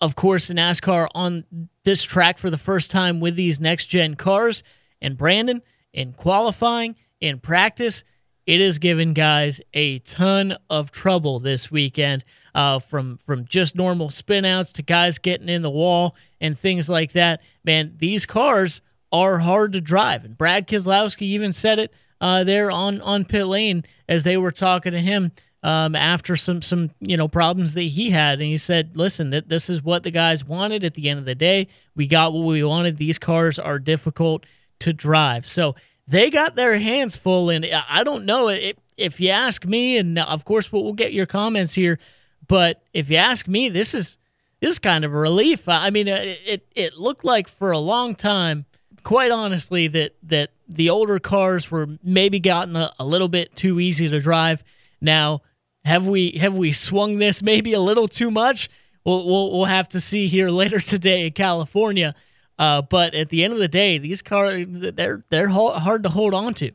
of 0.00 0.14
course, 0.14 0.48
NASCAR 0.48 1.08
on 1.14 1.44
this 1.84 2.02
track 2.02 2.38
for 2.38 2.50
the 2.50 2.58
first 2.58 2.90
time 2.90 3.20
with 3.20 3.36
these 3.36 3.60
next 3.60 3.86
gen 3.86 4.14
cars. 4.14 4.62
And 5.00 5.16
Brandon, 5.16 5.62
in 5.92 6.12
qualifying, 6.12 6.96
in 7.20 7.38
practice, 7.38 8.04
it 8.46 8.60
has 8.60 8.78
given 8.78 9.14
guys 9.14 9.60
a 9.72 9.98
ton 10.00 10.56
of 10.68 10.90
trouble 10.90 11.40
this 11.40 11.70
weekend. 11.70 12.24
Uh, 12.54 12.78
from 12.78 13.16
from 13.16 13.44
just 13.46 13.74
normal 13.74 14.10
spinouts 14.10 14.72
to 14.72 14.80
guys 14.80 15.18
getting 15.18 15.48
in 15.48 15.62
the 15.62 15.70
wall 15.70 16.14
and 16.40 16.56
things 16.56 16.88
like 16.88 17.10
that. 17.10 17.40
Man, 17.64 17.96
these 17.98 18.26
cars 18.26 18.80
are 19.10 19.40
hard 19.40 19.72
to 19.72 19.80
drive, 19.80 20.24
and 20.24 20.38
Brad 20.38 20.68
Keselowski 20.68 21.22
even 21.22 21.52
said 21.52 21.80
it 21.80 21.92
uh, 22.20 22.44
there 22.44 22.70
on 22.70 23.00
on 23.00 23.24
pit 23.24 23.46
lane 23.46 23.82
as 24.08 24.22
they 24.22 24.36
were 24.36 24.52
talking 24.52 24.92
to 24.92 25.00
him 25.00 25.32
um, 25.64 25.96
after 25.96 26.36
some 26.36 26.60
some 26.60 26.90
you 27.00 27.16
know 27.16 27.26
problems 27.26 27.72
that 27.72 27.82
he 27.82 28.10
had, 28.10 28.38
and 28.38 28.48
he 28.48 28.58
said, 28.58 28.90
"Listen, 28.94 29.30
that 29.30 29.48
this 29.48 29.70
is 29.70 29.82
what 29.82 30.02
the 30.02 30.10
guys 30.10 30.44
wanted. 30.44 30.84
At 30.84 30.92
the 30.92 31.08
end 31.08 31.18
of 31.18 31.24
the 31.24 31.34
day, 31.34 31.68
we 31.96 32.06
got 32.06 32.34
what 32.34 32.44
we 32.44 32.62
wanted. 32.62 32.98
These 32.98 33.18
cars 33.18 33.58
are 33.58 33.78
difficult 33.78 34.44
to 34.80 34.92
drive, 34.92 35.48
so 35.48 35.74
they 36.06 36.28
got 36.28 36.54
their 36.54 36.78
hands 36.78 37.16
full. 37.16 37.48
And 37.48 37.66
I 37.88 38.04
don't 38.04 38.26
know 38.26 38.50
if, 38.50 38.76
if 38.98 39.18
you 39.20 39.30
ask 39.30 39.64
me, 39.64 39.96
and 39.96 40.18
of 40.18 40.44
course 40.44 40.70
we'll, 40.70 40.84
we'll 40.84 40.92
get 40.92 41.14
your 41.14 41.24
comments 41.24 41.72
here, 41.72 41.98
but 42.46 42.82
if 42.92 43.08
you 43.08 43.16
ask 43.16 43.48
me, 43.48 43.70
this 43.70 43.94
is 43.94 44.18
this 44.60 44.72
is 44.72 44.78
kind 44.78 45.02
of 45.02 45.14
a 45.14 45.18
relief. 45.18 45.66
I 45.66 45.88
mean, 45.88 46.08
it 46.08 46.40
it, 46.44 46.66
it 46.76 46.98
looked 46.98 47.24
like 47.24 47.48
for 47.48 47.72
a 47.72 47.78
long 47.78 48.14
time." 48.14 48.66
Quite 49.02 49.30
honestly, 49.30 49.86
that 49.88 50.14
that 50.22 50.50
the 50.66 50.88
older 50.88 51.18
cars 51.18 51.70
were 51.70 51.88
maybe 52.02 52.40
gotten 52.40 52.74
a, 52.74 52.90
a 52.98 53.04
little 53.04 53.28
bit 53.28 53.54
too 53.54 53.78
easy 53.78 54.08
to 54.08 54.18
drive. 54.18 54.64
Now 55.00 55.42
have 55.84 56.06
we 56.06 56.32
have 56.40 56.56
we 56.56 56.72
swung 56.72 57.18
this 57.18 57.42
maybe 57.42 57.72
a 57.72 57.80
little 57.80 58.08
too 58.08 58.30
much? 58.30 58.70
We'll 59.04 59.26
we'll, 59.26 59.52
we'll 59.52 59.64
have 59.66 59.88
to 59.90 60.00
see 60.00 60.28
here 60.28 60.50
later 60.62 60.80
today 60.80 61.26
in 61.26 61.32
California. 61.32 62.14
Uh, 62.58 62.82
but 62.82 63.14
at 63.14 63.30
the 63.30 63.42
end 63.42 63.52
of 63.52 63.58
the 63.58 63.68
day, 63.68 63.98
these 63.98 64.22
cars 64.22 64.66
they're 64.68 65.24
they're 65.28 65.48
hard 65.48 66.04
to 66.04 66.08
hold 66.08 66.34
on 66.34 66.54
to. 66.54 66.72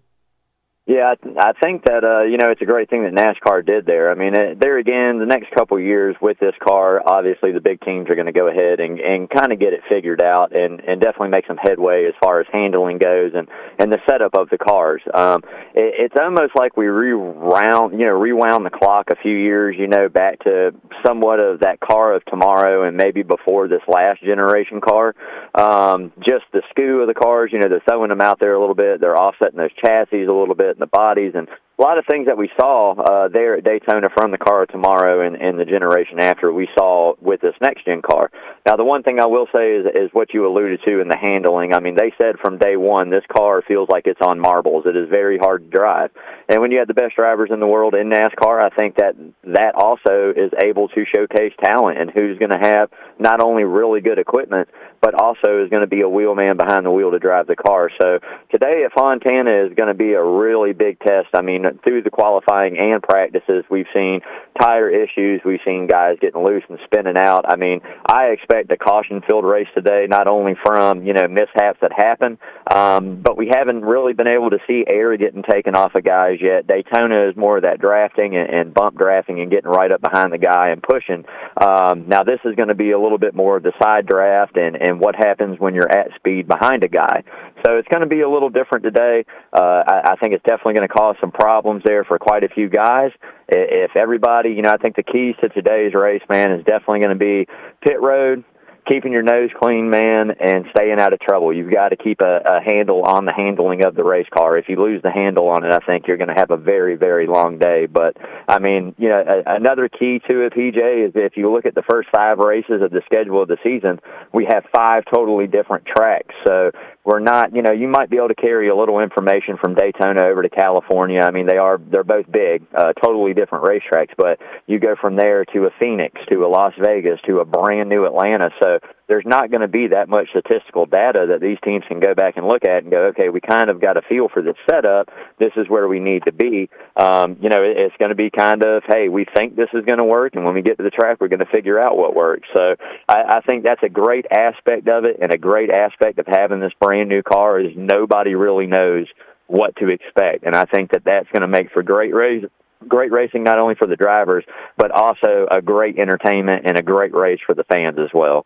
Yeah, 0.89 1.13
I 1.37 1.53
think 1.61 1.85
that 1.85 2.03
uh, 2.03 2.23
you 2.23 2.37
know 2.37 2.49
it's 2.49 2.63
a 2.63 2.65
great 2.65 2.89
thing 2.89 3.03
that 3.03 3.13
NASCAR 3.13 3.63
did 3.63 3.85
there. 3.85 4.09
I 4.09 4.15
mean, 4.15 4.33
there 4.59 4.79
again, 4.79 5.19
the 5.19 5.27
next 5.29 5.51
couple 5.51 5.77
of 5.77 5.83
years 5.83 6.15
with 6.19 6.39
this 6.39 6.55
car, 6.67 6.99
obviously 7.05 7.51
the 7.51 7.61
big 7.61 7.79
teams 7.81 8.09
are 8.09 8.15
going 8.15 8.25
to 8.25 8.33
go 8.33 8.47
ahead 8.47 8.79
and, 8.79 8.99
and 8.99 9.29
kind 9.29 9.53
of 9.53 9.59
get 9.59 9.73
it 9.73 9.81
figured 9.87 10.19
out 10.19 10.49
and, 10.51 10.79
and 10.79 10.99
definitely 10.99 11.29
make 11.29 11.45
some 11.45 11.59
headway 11.61 12.07
as 12.07 12.15
far 12.23 12.41
as 12.41 12.47
handling 12.51 12.97
goes 12.97 13.33
and, 13.35 13.47
and 13.77 13.93
the 13.93 13.99
setup 14.09 14.33
of 14.33 14.49
the 14.49 14.57
cars. 14.57 15.03
Um, 15.13 15.43
it, 15.75 16.09
it's 16.09 16.15
almost 16.19 16.53
like 16.57 16.75
we 16.75 16.87
rewound, 16.87 17.93
you 17.93 18.07
know, 18.07 18.17
rewound 18.17 18.65
the 18.65 18.73
clock 18.73 19.11
a 19.11 19.15
few 19.21 19.37
years, 19.37 19.75
you 19.77 19.85
know, 19.85 20.09
back 20.09 20.39
to 20.45 20.71
somewhat 21.05 21.39
of 21.39 21.59
that 21.59 21.79
car 21.81 22.15
of 22.15 22.25
tomorrow 22.25 22.87
and 22.87 22.97
maybe 22.97 23.21
before 23.21 23.67
this 23.67 23.85
last 23.87 24.23
generation 24.23 24.81
car. 24.81 25.13
Um, 25.53 26.13
just 26.17 26.45
the 26.51 26.63
skew 26.71 27.01
of 27.01 27.07
the 27.07 27.13
cars, 27.13 27.51
you 27.53 27.59
know, 27.59 27.69
they're 27.69 27.83
throwing 27.87 28.09
them 28.09 28.21
out 28.21 28.39
there 28.39 28.55
a 28.55 28.59
little 28.59 28.73
bit, 28.73 28.99
they're 28.99 29.15
offsetting 29.15 29.57
those 29.59 29.69
chassis 29.85 30.23
a 30.23 30.33
little 30.33 30.55
bit 30.55 30.78
the 30.79 30.87
bodies 30.87 31.33
and 31.35 31.47
a 31.79 31.81
lot 31.81 31.97
of 31.97 32.05
things 32.05 32.27
that 32.27 32.37
we 32.37 32.49
saw 32.59 32.91
uh, 32.91 33.27
there 33.29 33.55
at 33.55 33.63
Daytona 33.63 34.09
from 34.13 34.31
the 34.31 34.37
car 34.37 34.65
tomorrow 34.65 35.25
and, 35.25 35.37
and 35.37 35.57
the 35.57 35.63
generation 35.63 36.19
after 36.19 36.51
we 36.51 36.67
saw 36.77 37.13
with 37.21 37.39
this 37.39 37.55
next 37.61 37.85
gen 37.85 38.01
car. 38.01 38.29
Now, 38.65 38.75
the 38.75 38.83
one 38.83 39.01
thing 39.01 39.19
I 39.19 39.27
will 39.27 39.47
say 39.53 39.77
is, 39.77 39.85
is 39.85 40.09
what 40.11 40.33
you 40.33 40.45
alluded 40.45 40.81
to 40.85 40.99
in 40.99 41.07
the 41.07 41.17
handling. 41.17 41.73
I 41.73 41.79
mean, 41.79 41.95
they 41.95 42.11
said 42.21 42.35
from 42.43 42.57
day 42.57 42.75
one 42.75 43.09
this 43.09 43.23
car 43.31 43.63
feels 43.65 43.87
like 43.89 44.07
it's 44.07 44.19
on 44.21 44.39
marbles. 44.39 44.85
It 44.85 44.97
is 44.97 45.07
very 45.09 45.37
hard 45.37 45.63
to 45.63 45.77
drive, 45.77 46.11
and 46.49 46.59
when 46.59 46.71
you 46.71 46.79
have 46.79 46.87
the 46.87 46.93
best 46.93 47.15
drivers 47.15 47.49
in 47.53 47.61
the 47.61 47.67
world 47.67 47.95
in 47.95 48.09
NASCAR, 48.09 48.61
I 48.61 48.75
think 48.75 48.97
that 48.97 49.15
that 49.43 49.75
also 49.75 50.33
is 50.35 50.51
able 50.61 50.89
to 50.89 51.05
showcase 51.05 51.53
talent 51.63 51.97
and 51.99 52.11
who's 52.11 52.37
going 52.39 52.51
to 52.51 52.59
have 52.59 52.89
not 53.19 53.41
only 53.41 53.63
really 53.63 54.01
good 54.01 54.19
equipment 54.19 54.67
but 55.01 55.13
also 55.13 55.63
is 55.63 55.69
going 55.69 55.81
to 55.81 55.87
be 55.87 56.01
a 56.01 56.09
wheelman 56.09 56.57
behind 56.57 56.85
the 56.85 56.91
wheel 56.91 57.11
to 57.11 57.19
drive 57.19 57.47
the 57.47 57.55
car. 57.55 57.89
So 58.01 58.19
today 58.51 58.83
at 58.85 58.91
Fontana 58.91 59.65
is 59.65 59.73
going 59.73 59.87
to 59.87 59.93
be 59.93 60.13
a 60.13 60.23
really 60.23 60.73
big 60.73 60.99
test. 60.99 61.29
I 61.33 61.41
mean, 61.41 61.63
through 61.83 62.03
the 62.03 62.09
qualifying 62.09 62.77
and 62.77 63.01
practices, 63.01 63.65
we've 63.69 63.87
seen 63.93 64.21
tire 64.59 64.89
issues. 64.89 65.41
We've 65.45 65.59
seen 65.65 65.87
guys 65.87 66.17
getting 66.21 66.43
loose 66.43 66.63
and 66.69 66.79
spinning 66.85 67.17
out. 67.17 67.45
I 67.47 67.55
mean, 67.55 67.81
I 68.05 68.27
expect 68.27 68.71
a 68.71 68.77
caution-filled 68.77 69.45
race 69.45 69.67
today, 69.73 70.05
not 70.07 70.27
only 70.27 70.55
from 70.63 71.03
you 71.03 71.13
know 71.13 71.27
mishaps 71.27 71.79
that 71.81 71.91
happen, 71.95 72.37
um, 72.71 73.21
but 73.21 73.37
we 73.37 73.51
haven't 73.53 73.83
really 73.83 74.13
been 74.13 74.27
able 74.27 74.49
to 74.49 74.59
see 74.67 74.83
air 74.87 75.15
getting 75.17 75.43
taken 75.43 75.75
off 75.75 75.95
of 75.95 76.03
guys 76.03 76.37
yet. 76.41 76.67
Daytona 76.67 77.29
is 77.29 77.35
more 77.35 77.57
of 77.57 77.63
that 77.63 77.79
drafting 77.79 78.35
and, 78.35 78.49
and 78.49 78.73
bump 78.73 78.97
drafting 78.97 79.39
and 79.39 79.51
getting 79.51 79.69
right 79.69 79.91
up 79.91 80.01
behind 80.01 80.33
the 80.33 80.37
guy 80.37 80.69
and 80.69 80.81
pushing. 80.81 81.25
Um, 81.59 82.07
now 82.07 82.23
this 82.23 82.39
is 82.45 82.55
going 82.55 82.69
to 82.69 82.75
be 82.75 82.91
a 82.91 82.99
little 82.99 83.17
bit 83.17 83.35
more 83.35 83.57
of 83.57 83.63
the 83.63 83.73
side 83.81 84.05
draft 84.05 84.57
and 84.57 84.75
and 84.75 84.99
what 84.99 85.15
happens 85.15 85.59
when 85.59 85.73
you're 85.73 85.89
at 85.89 86.09
speed 86.15 86.47
behind 86.47 86.83
a 86.83 86.87
guy. 86.87 87.23
So 87.65 87.77
it's 87.77 87.87
going 87.89 88.01
to 88.01 88.07
be 88.07 88.21
a 88.21 88.29
little 88.29 88.49
different 88.49 88.83
today. 88.83 89.25
Uh, 89.51 89.83
I, 89.85 90.11
I 90.11 90.15
think 90.21 90.33
it's 90.33 90.43
definitely 90.43 90.75
going 90.75 90.87
to 90.87 90.93
cause 90.93 91.15
some 91.19 91.31
problems 91.31 91.58
there 91.85 92.03
for 92.03 92.19
quite 92.19 92.43
a 92.43 92.49
few 92.49 92.69
guys. 92.69 93.11
If 93.47 93.91
everybody, 93.95 94.49
you 94.49 94.61
know, 94.61 94.71
I 94.71 94.77
think 94.77 94.95
the 94.95 95.03
keys 95.03 95.35
to 95.41 95.49
today's 95.49 95.93
race, 95.93 96.21
man, 96.29 96.51
is 96.51 96.65
definitely 96.65 96.99
going 96.99 97.17
to 97.17 97.19
be 97.19 97.47
pit 97.81 98.01
road, 98.01 98.43
keeping 98.87 99.11
your 99.11 99.21
nose 99.21 99.49
clean, 99.61 99.89
man, 99.89 100.31
and 100.39 100.65
staying 100.75 100.99
out 100.99 101.13
of 101.13 101.19
trouble. 101.19 101.53
You've 101.53 101.71
got 101.71 101.89
to 101.89 101.95
keep 101.95 102.21
a, 102.21 102.41
a 102.45 102.59
handle 102.65 103.03
on 103.03 103.25
the 103.25 103.33
handling 103.33 103.85
of 103.85 103.95
the 103.95 104.03
race 104.03 104.27
car. 104.35 104.57
If 104.57 104.67
you 104.67 104.81
lose 104.81 105.01
the 105.03 105.11
handle 105.11 105.47
on 105.49 105.63
it, 105.63 105.71
I 105.71 105.79
think 105.85 106.07
you're 106.07 106.17
going 106.17 106.29
to 106.29 106.37
have 106.37 106.51
a 106.51 106.57
very, 106.57 106.95
very 106.95 107.27
long 107.27 107.59
day. 107.59 107.85
But 107.85 108.17
I 108.47 108.59
mean, 108.59 108.95
you 108.97 109.09
know, 109.09 109.21
a, 109.21 109.55
another 109.55 109.89
key 109.89 110.19
to 110.27 110.41
it, 110.45 110.53
PJ, 110.53 111.07
is 111.07 111.11
if 111.15 111.37
you 111.37 111.51
look 111.51 111.65
at 111.65 111.75
the 111.75 111.83
first 111.89 112.09
five 112.13 112.39
races 112.39 112.81
of 112.81 112.91
the 112.91 113.01
schedule 113.05 113.41
of 113.41 113.47
the 113.47 113.57
season, 113.63 113.99
we 114.33 114.47
have 114.49 114.63
five 114.73 115.03
totally 115.13 115.47
different 115.47 115.85
tracks. 115.85 116.33
So 116.45 116.71
we're 117.09 117.19
not, 117.19 117.55
you 117.55 117.63
know, 117.63 117.71
you 117.71 117.87
might 117.87 118.11
be 118.11 118.17
able 118.17 118.27
to 118.27 118.35
carry 118.35 118.69
a 118.69 118.75
little 118.75 118.99
information 118.99 119.57
from 119.59 119.73
Daytona 119.73 120.25
over 120.25 120.43
to 120.43 120.49
California. 120.49 121.21
I 121.21 121.31
mean, 121.31 121.47
they 121.47 121.57
are 121.57 121.79
they're 121.79 122.03
both 122.03 122.31
big, 122.31 122.67
uh, 122.75 122.93
totally 123.03 123.33
different 123.33 123.65
racetracks, 123.65 124.13
but 124.15 124.37
you 124.67 124.79
go 124.79 124.95
from 125.01 125.15
there 125.15 125.43
to 125.45 125.65
a 125.65 125.71
Phoenix, 125.79 126.21
to 126.29 126.45
a 126.45 126.47
Las 126.47 126.73
Vegas, 126.79 127.19
to 127.25 127.39
a 127.39 127.45
brand 127.45 127.89
new 127.89 128.05
Atlanta. 128.05 128.51
So 128.61 128.77
there's 129.09 129.25
not 129.25 129.49
going 129.49 129.61
to 129.61 129.67
be 129.67 129.87
that 129.87 130.07
much 130.07 130.29
statistical 130.29 130.85
data 130.85 131.25
that 131.31 131.41
these 131.41 131.57
teams 131.65 131.83
can 131.87 131.99
go 131.99 132.13
back 132.13 132.37
and 132.37 132.47
look 132.47 132.63
at 132.63 132.83
and 132.83 132.91
go, 132.91 133.07
okay, 133.07 133.29
we 133.29 133.41
kind 133.41 133.71
of 133.71 133.81
got 133.81 133.97
a 133.97 134.01
feel 134.03 134.29
for 134.29 134.43
this 134.43 134.55
setup. 134.69 135.09
This 135.39 135.51
is 135.57 135.67
where 135.67 135.87
we 135.87 135.99
need 135.99 136.23
to 136.27 136.31
be. 136.31 136.69
Um, 136.95 137.35
you 137.41 137.49
know, 137.49 137.63
it's 137.63 137.95
going 137.97 138.09
to 138.09 138.15
be 138.15 138.29
kind 138.29 138.63
of, 138.63 138.83
hey, 138.87 139.09
we 139.09 139.25
think 139.35 139.55
this 139.55 139.69
is 139.73 139.83
going 139.83 139.97
to 139.97 140.05
work, 140.05 140.35
and 140.35 140.45
when 140.45 140.53
we 140.53 140.61
get 140.61 140.77
to 140.77 140.83
the 140.83 140.91
track, 140.91 141.17
we're 141.19 141.27
going 141.27 141.39
to 141.39 141.51
figure 141.51 141.79
out 141.79 141.97
what 141.97 142.15
works. 142.15 142.47
So 142.55 142.75
I, 143.09 143.37
I 143.37 143.41
think 143.41 143.63
that's 143.63 143.81
a 143.81 143.89
great 143.89 144.27
aspect 144.31 144.87
of 144.87 145.05
it, 145.05 145.17
and 145.19 145.33
a 145.33 145.39
great 145.39 145.71
aspect 145.71 146.19
of 146.19 146.27
having 146.27 146.59
this 146.59 146.73
brand 146.79 147.09
new 147.09 147.23
car 147.23 147.59
is 147.59 147.71
nobody 147.75 148.35
really 148.35 148.67
knows 148.67 149.07
what 149.47 149.75
to 149.77 149.89
expect, 149.89 150.45
and 150.45 150.55
I 150.55 150.65
think 150.65 150.91
that 150.91 151.03
that's 151.03 151.27
going 151.33 151.41
to 151.41 151.47
make 151.47 151.71
for 151.71 151.81
great 151.81 152.13
race 152.13 152.45
great 152.87 153.11
racing 153.11 153.43
not 153.43 153.59
only 153.59 153.75
for 153.75 153.87
the 153.87 153.97
drivers 153.97 154.45
but 154.77 154.89
also 154.89 155.45
a 155.51 155.61
great 155.61 155.99
entertainment 155.99 156.65
and 156.65 156.77
a 156.77 156.81
great 156.81 157.13
race 157.13 157.39
for 157.45 157.53
the 157.53 157.65
fans 157.65 157.97
as 157.99 158.07
well. 158.13 158.45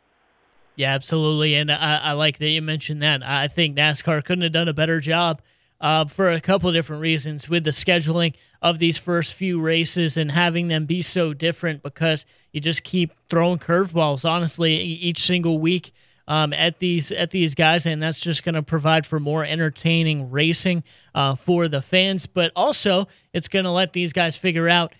Yeah, 0.75 0.93
absolutely. 0.93 1.55
And 1.55 1.71
I, 1.71 1.97
I, 1.97 2.11
like 2.13 2.39
that 2.39 2.49
you 2.49 2.61
mentioned 2.61 3.03
that. 3.03 3.21
I 3.23 3.47
think 3.47 3.77
NASCAR 3.77 4.23
couldn't 4.25 4.43
have 4.43 4.51
done 4.51 4.67
a 4.67 4.73
better 4.73 4.99
job 4.99 5.41
uh, 5.79 6.05
for 6.05 6.31
a 6.31 6.41
couple 6.41 6.69
of 6.69 6.73
different 6.73 7.01
reasons 7.01 7.47
with 7.47 7.63
the 7.63 7.71
scheduling 7.71 8.33
of 8.61 8.79
these 8.79 8.97
first 8.97 9.33
few 9.33 9.61
races 9.61 10.17
and 10.17 10.31
having 10.31 10.69
them 10.69 10.85
be 10.85 11.01
so 11.01 11.33
different 11.33 11.83
because 11.83 12.25
you 12.51 12.59
just 12.59 12.83
keep 12.83 13.11
throwing 13.29 13.59
curveballs, 13.59 14.27
honestly, 14.27 14.75
each 14.75 15.19
single 15.19 15.59
week. 15.59 15.91
Um, 16.25 16.53
at 16.53 16.79
these 16.79 17.11
at 17.11 17.31
these 17.31 17.53
guys, 17.53 17.85
and 17.85 18.01
that's 18.01 18.17
just 18.17 18.45
going 18.45 18.55
to 18.55 18.63
provide 18.63 19.05
for 19.05 19.19
more 19.19 19.43
entertaining 19.43 20.31
racing 20.31 20.85
uh, 21.13 21.35
for 21.35 21.67
the 21.67 21.81
fans. 21.81 22.27
But 22.27 22.53
also, 22.55 23.09
it's 23.33 23.49
going 23.49 23.65
to 23.65 23.71
let 23.71 23.91
these 23.91 24.13
guys 24.13 24.37
figure 24.37 24.69
out 24.69 24.93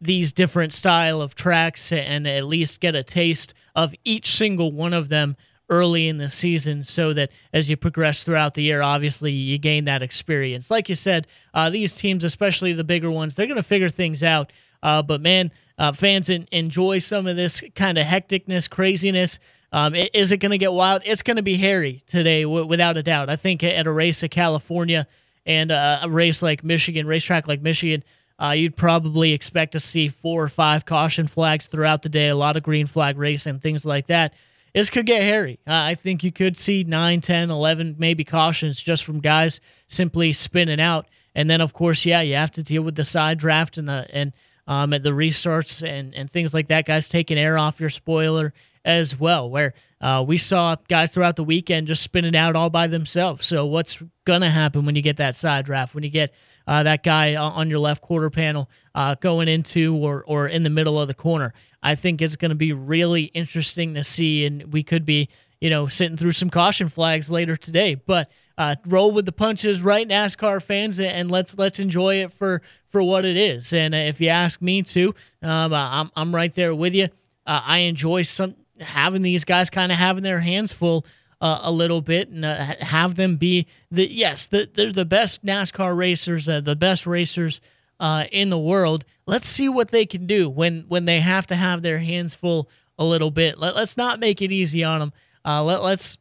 these 0.00 0.32
different 0.32 0.72
style 0.72 1.20
of 1.20 1.34
tracks 1.34 1.90
and 1.90 2.24
at 2.26 2.44
least 2.44 2.78
get 2.78 2.94
a 2.94 3.02
taste 3.02 3.52
of 3.74 3.94
each 4.04 4.34
single 4.34 4.72
one 4.72 4.92
of 4.92 5.08
them 5.08 5.36
early 5.68 6.08
in 6.08 6.18
the 6.18 6.30
season 6.30 6.82
so 6.82 7.12
that 7.12 7.30
as 7.52 7.70
you 7.70 7.76
progress 7.76 8.22
throughout 8.22 8.54
the 8.54 8.62
year 8.62 8.82
obviously 8.82 9.30
you 9.30 9.56
gain 9.56 9.84
that 9.84 10.02
experience. 10.02 10.70
Like 10.70 10.88
you 10.88 10.96
said 10.96 11.26
uh, 11.54 11.70
these 11.70 11.94
teams 11.94 12.24
especially 12.24 12.72
the 12.72 12.84
bigger 12.84 13.10
ones 13.10 13.36
they're 13.36 13.46
going 13.46 13.56
to 13.56 13.62
figure 13.62 13.88
things 13.88 14.22
out. 14.22 14.52
Uh, 14.82 15.02
but 15.02 15.20
man 15.20 15.52
uh, 15.78 15.92
fans 15.92 16.28
in, 16.28 16.46
enjoy 16.52 16.98
some 16.98 17.26
of 17.26 17.36
this 17.36 17.62
kind 17.74 17.96
of 17.96 18.04
hecticness 18.04 18.68
craziness. 18.68 19.38
Um, 19.72 19.94
is 19.94 20.32
it 20.32 20.38
going 20.38 20.50
to 20.50 20.58
get 20.58 20.72
wild? 20.72 21.02
It's 21.06 21.22
going 21.22 21.36
to 21.36 21.42
be 21.42 21.56
hairy 21.56 22.02
today 22.08 22.42
w- 22.42 22.66
without 22.66 22.96
a 22.96 23.02
doubt. 23.02 23.30
I 23.30 23.36
think 23.36 23.62
at 23.62 23.86
a 23.86 23.92
race 23.92 24.24
at 24.24 24.30
california 24.32 25.06
and 25.46 25.70
uh, 25.70 26.00
a 26.02 26.10
race 26.10 26.42
like 26.42 26.62
michigan 26.64 27.06
racetrack 27.06 27.48
like 27.48 27.62
michigan 27.62 28.04
uh, 28.40 28.52
you'd 28.52 28.76
probably 28.76 29.32
expect 29.32 29.72
to 29.72 29.80
see 29.80 30.08
four 30.08 30.42
or 30.42 30.48
five 30.48 30.86
caution 30.86 31.26
flags 31.26 31.66
throughout 31.66 32.02
the 32.02 32.08
day, 32.08 32.28
a 32.28 32.36
lot 32.36 32.56
of 32.56 32.62
green 32.62 32.86
flag 32.86 33.18
racing, 33.18 33.58
things 33.58 33.84
like 33.84 34.06
that. 34.06 34.34
This 34.74 34.88
could 34.88 35.06
get 35.06 35.22
hairy. 35.22 35.58
Uh, 35.66 35.72
I 35.72 35.94
think 35.94 36.22
you 36.22 36.32
could 36.32 36.56
see 36.56 36.84
9, 36.84 37.20
10, 37.20 37.50
11, 37.50 37.96
maybe 37.98 38.24
cautions 38.24 38.80
just 38.80 39.04
from 39.04 39.20
guys 39.20 39.60
simply 39.88 40.32
spinning 40.32 40.80
out. 40.80 41.06
And 41.34 41.50
then, 41.50 41.60
of 41.60 41.72
course, 41.72 42.06
yeah, 42.06 42.20
you 42.22 42.36
have 42.36 42.52
to 42.52 42.62
deal 42.62 42.82
with 42.82 42.94
the 42.94 43.04
side 43.04 43.38
draft 43.38 43.78
and 43.78 43.88
the 43.88 44.06
and 44.10 44.32
um, 44.66 44.92
at 44.92 45.02
the 45.02 45.10
restarts 45.10 45.86
and, 45.86 46.14
and 46.14 46.30
things 46.30 46.54
like 46.54 46.68
that. 46.68 46.86
Guys 46.86 47.08
taking 47.08 47.38
air 47.38 47.58
off 47.58 47.80
your 47.80 47.90
spoiler 47.90 48.52
as 48.84 49.18
well, 49.18 49.50
where 49.50 49.74
uh, 50.00 50.24
we 50.26 50.36
saw 50.38 50.76
guys 50.88 51.10
throughout 51.10 51.36
the 51.36 51.44
weekend 51.44 51.86
just 51.86 52.02
spinning 52.02 52.36
out 52.36 52.56
all 52.56 52.70
by 52.70 52.86
themselves. 52.86 53.46
So, 53.46 53.66
what's 53.66 54.02
going 54.24 54.40
to 54.40 54.50
happen 54.50 54.86
when 54.86 54.96
you 54.96 55.02
get 55.02 55.18
that 55.18 55.36
side 55.36 55.66
draft? 55.66 55.94
When 55.94 56.04
you 56.04 56.10
get 56.10 56.32
uh, 56.66 56.82
that 56.82 57.02
guy 57.02 57.36
on 57.36 57.70
your 57.70 57.78
left 57.78 58.02
quarter 58.02 58.30
panel 58.30 58.68
uh, 58.94 59.14
going 59.16 59.48
into 59.48 59.96
or, 59.96 60.24
or 60.26 60.46
in 60.46 60.62
the 60.62 60.70
middle 60.70 61.00
of 61.00 61.08
the 61.08 61.14
corner. 61.14 61.52
I 61.82 61.94
think 61.94 62.20
it's 62.20 62.36
going 62.36 62.50
to 62.50 62.54
be 62.56 62.72
really 62.72 63.24
interesting 63.24 63.94
to 63.94 64.04
see, 64.04 64.44
and 64.44 64.72
we 64.72 64.82
could 64.82 65.04
be, 65.04 65.28
you 65.60 65.70
know, 65.70 65.88
sitting 65.88 66.16
through 66.16 66.32
some 66.32 66.50
caution 66.50 66.88
flags 66.88 67.30
later 67.30 67.56
today. 67.56 67.94
But 67.94 68.30
uh, 68.58 68.76
roll 68.86 69.12
with 69.12 69.24
the 69.24 69.32
punches, 69.32 69.80
right, 69.80 70.06
NASCAR 70.06 70.62
fans, 70.62 71.00
and 71.00 71.30
let's 71.30 71.56
let's 71.56 71.78
enjoy 71.78 72.16
it 72.16 72.32
for 72.32 72.60
for 72.90 73.02
what 73.02 73.24
it 73.24 73.36
is. 73.36 73.72
And 73.72 73.94
if 73.94 74.20
you 74.20 74.28
ask 74.28 74.60
me 74.60 74.82
to, 74.82 75.14
um, 75.42 75.72
I'm 75.72 76.10
I'm 76.14 76.34
right 76.34 76.54
there 76.54 76.74
with 76.74 76.94
you. 76.94 77.08
Uh, 77.46 77.62
I 77.64 77.78
enjoy 77.78 78.22
some 78.22 78.56
having 78.78 79.22
these 79.22 79.44
guys 79.44 79.70
kind 79.70 79.90
of 79.92 79.98
having 79.98 80.22
their 80.22 80.40
hands 80.40 80.72
full 80.72 81.06
uh, 81.40 81.60
a 81.62 81.72
little 81.72 82.00
bit 82.00 82.28
and 82.28 82.44
uh, 82.44 82.74
have 82.80 83.16
them 83.16 83.36
be 83.36 83.66
the 83.90 84.10
yes, 84.10 84.46
the, 84.46 84.68
they're 84.74 84.92
the 84.92 85.04
best 85.04 85.44
NASCAR 85.44 85.96
racers, 85.96 86.48
uh, 86.48 86.60
the 86.60 86.76
best 86.76 87.06
racers 87.06 87.60
uh, 87.98 88.24
in 88.30 88.50
the 88.50 88.58
world. 88.58 89.04
Let's 89.26 89.48
see 89.48 89.68
what 89.68 89.90
they 89.90 90.06
can 90.06 90.26
do 90.26 90.48
when 90.48 90.84
when 90.88 91.04
they 91.04 91.20
have 91.20 91.46
to 91.48 91.56
have 91.56 91.82
their 91.82 91.98
hands 91.98 92.34
full 92.34 92.68
a 92.98 93.04
little 93.04 93.30
bit. 93.30 93.58
Let, 93.58 93.76
us 93.76 93.96
not 93.96 94.20
make 94.20 94.42
it 94.42 94.52
easy 94.52 94.84
on 94.84 95.00
them. 95.00 95.12
Uh, 95.44 95.64
let, 95.64 95.82
let's 95.82 96.18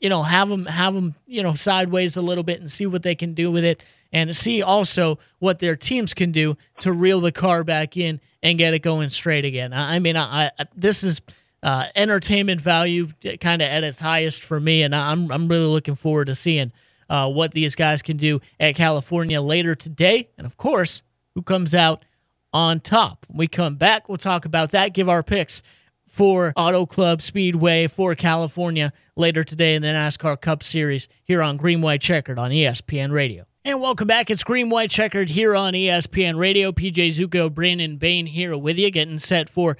you 0.00 0.08
know 0.08 0.22
have 0.22 0.48
them 0.48 0.66
have 0.66 0.94
them 0.94 1.14
you 1.26 1.42
know 1.42 1.54
sideways 1.54 2.16
a 2.16 2.22
little 2.22 2.44
bit 2.44 2.60
and 2.60 2.70
see 2.70 2.86
what 2.86 3.02
they 3.02 3.14
can 3.14 3.34
do 3.34 3.50
with 3.50 3.64
it 3.64 3.82
and 4.12 4.36
see 4.36 4.62
also 4.62 5.18
what 5.38 5.58
their 5.58 5.76
teams 5.76 6.14
can 6.14 6.32
do 6.32 6.56
to 6.80 6.92
reel 6.92 7.20
the 7.20 7.32
car 7.32 7.64
back 7.64 7.96
in 7.96 8.20
and 8.42 8.58
get 8.58 8.74
it 8.74 8.80
going 8.80 9.10
straight 9.10 9.44
again. 9.44 9.72
I, 9.72 9.96
I 9.96 9.98
mean, 9.98 10.16
I, 10.16 10.50
I 10.58 10.66
this 10.74 11.04
is 11.04 11.20
uh, 11.66 11.88
entertainment 11.96 12.60
value 12.60 13.08
kind 13.40 13.60
of 13.60 13.66
at 13.66 13.82
its 13.82 13.98
highest 13.98 14.44
for 14.44 14.60
me, 14.60 14.84
and 14.84 14.94
I'm 14.94 15.32
I'm 15.32 15.48
really 15.48 15.66
looking 15.66 15.96
forward 15.96 16.26
to 16.26 16.36
seeing 16.36 16.70
uh, 17.10 17.28
what 17.28 17.54
these 17.54 17.74
guys 17.74 18.02
can 18.02 18.16
do 18.16 18.40
at 18.60 18.76
California 18.76 19.40
later 19.40 19.74
today. 19.74 20.28
And 20.38 20.46
of 20.46 20.56
course, 20.56 21.02
who 21.34 21.42
comes 21.42 21.74
out 21.74 22.04
on 22.52 22.78
top. 22.78 23.26
When 23.28 23.38
we 23.38 23.48
come 23.48 23.74
back, 23.74 24.08
we'll 24.08 24.16
talk 24.16 24.44
about 24.44 24.70
that, 24.70 24.94
give 24.94 25.08
our 25.08 25.24
picks 25.24 25.60
for 26.06 26.52
Auto 26.56 26.86
Club 26.86 27.20
Speedway 27.20 27.88
for 27.88 28.14
California 28.14 28.92
later 29.16 29.42
today 29.42 29.74
in 29.74 29.82
the 29.82 29.88
NASCAR 29.88 30.40
Cup 30.40 30.62
Series 30.62 31.08
here 31.24 31.42
on 31.42 31.56
Green 31.56 31.82
White 31.82 32.00
Checkered 32.00 32.38
on 32.38 32.52
ESPN 32.52 33.10
Radio. 33.10 33.44
And 33.64 33.80
welcome 33.80 34.06
back. 34.06 34.30
It's 34.30 34.44
Green 34.44 34.70
White 34.70 34.90
Checkered 34.90 35.30
here 35.30 35.56
on 35.56 35.72
ESPN 35.72 36.38
Radio. 36.38 36.70
PJ 36.70 37.16
Zuko, 37.16 37.52
Brandon 37.52 37.96
Bain 37.96 38.26
here 38.26 38.56
with 38.56 38.78
you, 38.78 38.92
getting 38.92 39.18
set 39.18 39.50
for 39.50 39.76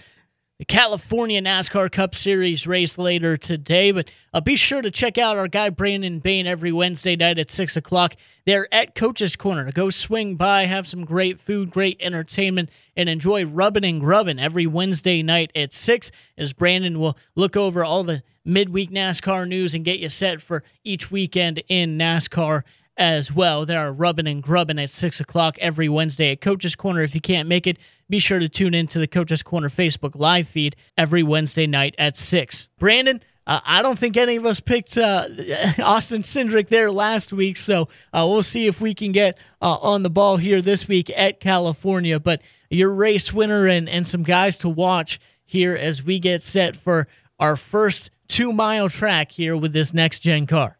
the 0.58 0.64
California 0.64 1.42
NASCAR 1.42 1.92
Cup 1.92 2.14
Series 2.14 2.66
race 2.66 2.96
later 2.96 3.36
today. 3.36 3.90
But 3.90 4.10
uh, 4.32 4.40
be 4.40 4.56
sure 4.56 4.80
to 4.80 4.90
check 4.90 5.18
out 5.18 5.36
our 5.36 5.48
guy 5.48 5.68
Brandon 5.68 6.18
Bain 6.18 6.46
every 6.46 6.72
Wednesday 6.72 7.14
night 7.14 7.38
at 7.38 7.50
6 7.50 7.76
o'clock. 7.76 8.14
They're 8.46 8.72
at 8.72 8.94
Coach's 8.94 9.36
Corner. 9.36 9.70
Go 9.70 9.90
swing 9.90 10.36
by, 10.36 10.64
have 10.64 10.86
some 10.86 11.04
great 11.04 11.38
food, 11.38 11.70
great 11.70 11.98
entertainment, 12.00 12.70
and 12.96 13.08
enjoy 13.08 13.44
rubbing 13.44 13.84
and 13.84 14.00
grubbing 14.00 14.38
every 14.38 14.66
Wednesday 14.66 15.22
night 15.22 15.50
at 15.54 15.74
6 15.74 16.10
as 16.38 16.54
Brandon 16.54 16.98
will 16.98 17.18
look 17.34 17.54
over 17.54 17.84
all 17.84 18.02
the 18.02 18.22
midweek 18.42 18.90
NASCAR 18.90 19.46
news 19.46 19.74
and 19.74 19.84
get 19.84 19.98
you 19.98 20.08
set 20.08 20.40
for 20.40 20.62
each 20.84 21.10
weekend 21.10 21.62
in 21.68 21.98
NASCAR 21.98 22.62
as 22.96 23.32
well. 23.32 23.66
There 23.66 23.80
are 23.80 23.92
rubbing 23.92 24.26
and 24.26 24.42
grubbing 24.42 24.78
at 24.78 24.90
6 24.90 25.20
o'clock 25.20 25.58
every 25.58 25.88
Wednesday 25.88 26.32
at 26.32 26.40
Coach's 26.40 26.76
Corner. 26.76 27.02
If 27.02 27.14
you 27.14 27.20
can't 27.20 27.48
make 27.48 27.66
it, 27.66 27.78
be 28.08 28.18
sure 28.18 28.38
to 28.38 28.48
tune 28.48 28.74
in 28.74 28.86
to 28.88 28.98
the 28.98 29.06
Coach's 29.06 29.42
Corner 29.42 29.68
Facebook 29.68 30.12
live 30.14 30.48
feed 30.48 30.76
every 30.96 31.22
Wednesday 31.22 31.66
night 31.66 31.94
at 31.98 32.16
6. 32.16 32.68
Brandon, 32.78 33.22
uh, 33.46 33.60
I 33.64 33.82
don't 33.82 33.98
think 33.98 34.16
any 34.16 34.36
of 34.36 34.46
us 34.46 34.60
picked 34.60 34.96
uh, 34.98 35.28
Austin 35.82 36.22
Cindric 36.22 36.68
there 36.68 36.90
last 36.90 37.32
week, 37.32 37.56
so 37.56 37.88
uh, 38.12 38.26
we'll 38.28 38.42
see 38.42 38.66
if 38.66 38.80
we 38.80 38.94
can 38.94 39.12
get 39.12 39.38
uh, 39.62 39.76
on 39.76 40.02
the 40.02 40.10
ball 40.10 40.36
here 40.36 40.60
this 40.60 40.88
week 40.88 41.10
at 41.16 41.40
California. 41.40 42.18
But 42.18 42.42
your 42.70 42.92
race 42.92 43.32
winner 43.32 43.66
and, 43.66 43.88
and 43.88 44.06
some 44.06 44.22
guys 44.22 44.58
to 44.58 44.68
watch 44.68 45.20
here 45.44 45.74
as 45.74 46.02
we 46.02 46.18
get 46.18 46.42
set 46.42 46.76
for 46.76 47.06
our 47.38 47.56
first 47.56 48.10
two 48.28 48.52
mile 48.52 48.88
track 48.88 49.30
here 49.30 49.56
with 49.56 49.72
this 49.72 49.94
next 49.94 50.20
gen 50.20 50.46
car. 50.46 50.78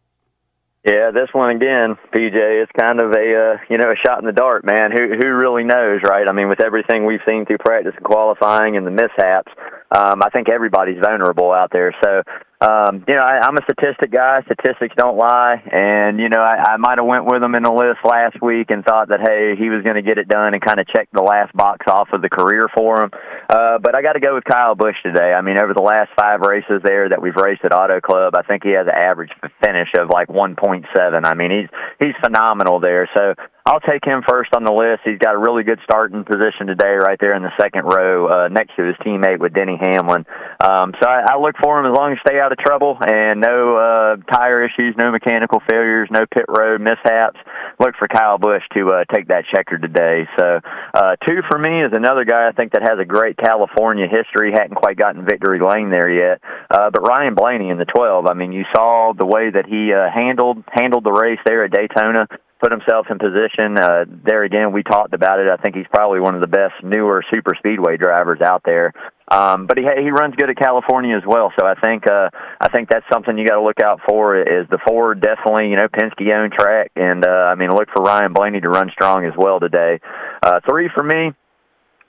Yeah, 0.87 1.11
this 1.11 1.27
one 1.33 1.53
again, 1.53 1.97
PJ. 2.15 2.63
It's 2.63 2.71
kind 2.79 3.01
of 3.01 3.11
a 3.11 3.27
uh, 3.35 3.57
you 3.69 3.77
know 3.77 3.91
a 3.91 3.99
shot 4.07 4.19
in 4.19 4.25
the 4.25 4.31
dark, 4.31 4.63
man. 4.63 4.89
Who 4.95 5.19
who 5.19 5.27
really 5.35 5.65
knows, 5.65 5.99
right? 6.07 6.25
I 6.29 6.31
mean, 6.31 6.47
with 6.47 6.63
everything 6.63 7.05
we've 7.05 7.19
seen 7.27 7.45
through 7.45 7.57
practice 7.57 7.91
and 7.93 8.05
qualifying 8.05 8.77
and 8.77 8.87
the 8.87 8.91
mishaps, 8.91 9.51
um, 9.91 10.23
I 10.23 10.29
think 10.29 10.47
everybody's 10.47 10.99
vulnerable 11.03 11.51
out 11.51 11.71
there. 11.73 11.93
So 12.01 12.23
um, 12.59 13.05
you 13.07 13.13
know, 13.13 13.21
I, 13.21 13.45
I'm 13.45 13.55
a 13.55 13.61
statistic 13.69 14.11
guy. 14.11 14.41
Statistics 14.49 14.95
don't 14.97 15.15
lie, 15.15 15.61
and 15.71 16.19
you 16.19 16.29
know, 16.29 16.41
I, 16.41 16.73
I 16.73 16.77
might 16.77 16.97
have 16.97 17.05
went 17.05 17.25
with 17.25 17.43
him 17.43 17.53
in 17.53 17.61
the 17.61 17.71
list 17.71 18.01
last 18.03 18.41
week 18.41 18.71
and 18.71 18.83
thought 18.83 19.09
that 19.09 19.21
hey, 19.21 19.53
he 19.55 19.69
was 19.69 19.83
going 19.83 19.95
to 19.95 20.01
get 20.01 20.17
it 20.17 20.27
done 20.27 20.55
and 20.55 20.61
kind 20.61 20.79
of 20.79 20.87
check 20.87 21.07
the 21.13 21.21
last 21.21 21.53
box 21.53 21.85
off 21.87 22.09
of 22.13 22.23
the 22.23 22.29
career 22.29 22.67
for 22.75 23.03
him. 23.03 23.11
Uh, 23.47 23.77
but 23.77 23.93
I 23.93 24.01
got 24.01 24.13
to 24.13 24.19
go 24.19 24.33
with 24.33 24.43
Kyle 24.43 24.73
Busch 24.73 24.97
today. 25.03 25.37
I 25.37 25.41
mean, 25.41 25.59
over 25.61 25.75
the 25.75 25.85
last 25.85 26.09
five 26.17 26.41
races 26.41 26.81
there 26.83 27.09
that 27.09 27.21
we've 27.21 27.35
raced 27.35 27.61
at 27.63 27.73
Auto 27.73 28.01
Club, 28.01 28.33
I 28.35 28.41
think 28.41 28.63
he 28.63 28.71
has 28.71 28.87
an 28.87 28.97
average 28.97 29.31
finish 29.63 29.89
of 29.93 30.09
like 30.09 30.27
1.7. 30.27 30.85
I 31.23 31.33
mean, 31.35 31.51
he's 31.51 31.69
he's 31.99 32.15
phenomenal 32.25 32.79
there. 32.79 33.07
So 33.15 33.35
I'll 33.67 33.83
take 33.83 34.05
him 34.07 34.23
first 34.23 34.55
on 34.55 34.63
the 34.63 34.71
list. 34.71 35.03
He's 35.03 35.19
got 35.19 35.35
a 35.35 35.37
really 35.37 35.67
good 35.67 35.83
starting 35.83 36.23
position 36.23 36.71
today, 36.71 36.95
right 37.03 37.19
there 37.19 37.35
in 37.35 37.43
the 37.43 37.51
second 37.59 37.83
row, 37.83 38.23
uh, 38.23 38.47
next 38.47 38.79
to 38.79 38.87
his 38.87 38.95
teammate 39.03 39.43
with 39.43 39.51
Denny 39.51 39.75
Hamlin. 39.75 40.23
Um, 40.63 40.95
so 40.95 41.03
I, 41.03 41.35
I 41.35 41.37
look 41.37 41.59
for 41.61 41.75
him 41.75 41.83
as 41.83 41.91
long 41.91 42.13
as 42.13 42.17
stay 42.23 42.39
out 42.39 42.53
of 42.55 42.59
trouble 42.59 42.95
and 42.95 43.43
no 43.43 43.75
uh, 43.75 44.15
tire 44.31 44.63
issues, 44.63 44.95
no 44.95 45.11
mechanical 45.11 45.59
failures, 45.67 46.07
no 46.09 46.23
pit 46.31 46.45
road 46.47 46.79
mishaps. 46.79 47.35
Look 47.77 47.99
for 47.99 48.07
Kyle 48.07 48.37
Busch 48.37 48.63
to 48.71 48.87
uh, 48.87 49.03
take 49.13 49.27
that 49.27 49.43
checker 49.53 49.77
today. 49.77 50.23
So 50.39 50.63
uh, 50.95 51.19
two 51.27 51.43
for 51.51 51.59
me 51.59 51.83
is 51.83 51.91
another 51.91 52.23
guy 52.23 52.47
I 52.47 52.53
think 52.53 52.71
that 52.71 52.87
has 52.87 53.03
a 53.03 53.05
great 53.05 53.35
California 53.35 54.07
history. 54.07 54.55
Hadn't 54.55 54.79
quite 54.79 54.95
gotten 54.95 55.25
victory 55.25 55.59
lane 55.59 55.91
there 55.91 56.07
yet, 56.07 56.39
uh, 56.71 56.89
but 56.89 57.03
Ryan 57.03 57.35
Blaney 57.35 57.67
in 57.67 57.77
the 57.77 57.85
12. 57.85 58.27
I 58.27 58.33
mean, 58.33 58.53
you 58.53 58.63
saw 58.73 59.11
the 59.11 59.27
way 59.27 59.51
that 59.51 59.67
he 59.67 59.91
uh, 59.91 60.07
handled 60.07 60.63
handled 60.71 61.03
the 61.03 61.11
race 61.11 61.43
there 61.43 61.65
at 61.65 61.71
Daytona 61.71 62.31
put 62.59 62.71
himself 62.71 63.07
in 63.09 63.19
position. 63.19 63.77
Uh, 63.77 64.05
there 64.25 64.43
again, 64.43 64.73
we 64.73 64.83
talked 64.83 65.13
about 65.13 65.39
it. 65.39 65.47
I 65.47 65.57
think 65.57 65.75
he's 65.75 65.87
probably 65.93 66.19
one 66.19 66.35
of 66.35 66.41
the 66.41 66.47
best 66.47 66.73
newer 66.83 67.23
super 67.33 67.53
speedway 67.57 67.97
drivers 67.97 68.41
out 68.41 68.61
there. 68.65 68.93
Um, 69.29 69.67
but 69.67 69.77
he 69.77 69.83
he 69.83 70.09
runs 70.09 70.35
good 70.35 70.49
at 70.49 70.57
California 70.57 71.15
as 71.17 71.23
well, 71.27 71.51
so 71.59 71.65
I 71.65 71.75
think 71.83 72.07
uh, 72.07 72.29
I 72.61 72.69
think 72.69 72.89
that's 72.89 73.05
something 73.11 73.37
you 73.37 73.45
got 73.45 73.55
to 73.55 73.61
look 73.61 73.81
out 73.83 73.99
for. 74.07 74.39
Is 74.39 74.67
the 74.69 74.79
Ford 74.87 75.19
definitely 75.19 75.69
you 75.69 75.75
know 75.75 75.87
Penske 75.87 76.31
owned 76.33 76.53
track, 76.53 76.91
and 76.95 77.25
uh, 77.25 77.51
I 77.51 77.55
mean 77.55 77.69
look 77.69 77.89
for 77.93 78.01
Ryan 78.01 78.31
Blaney 78.31 78.61
to 78.61 78.69
run 78.69 78.89
strong 78.91 79.25
as 79.25 79.33
well 79.37 79.59
today. 79.59 79.99
Uh, 80.41 80.61
three 80.67 80.89
for 80.95 81.03
me 81.03 81.33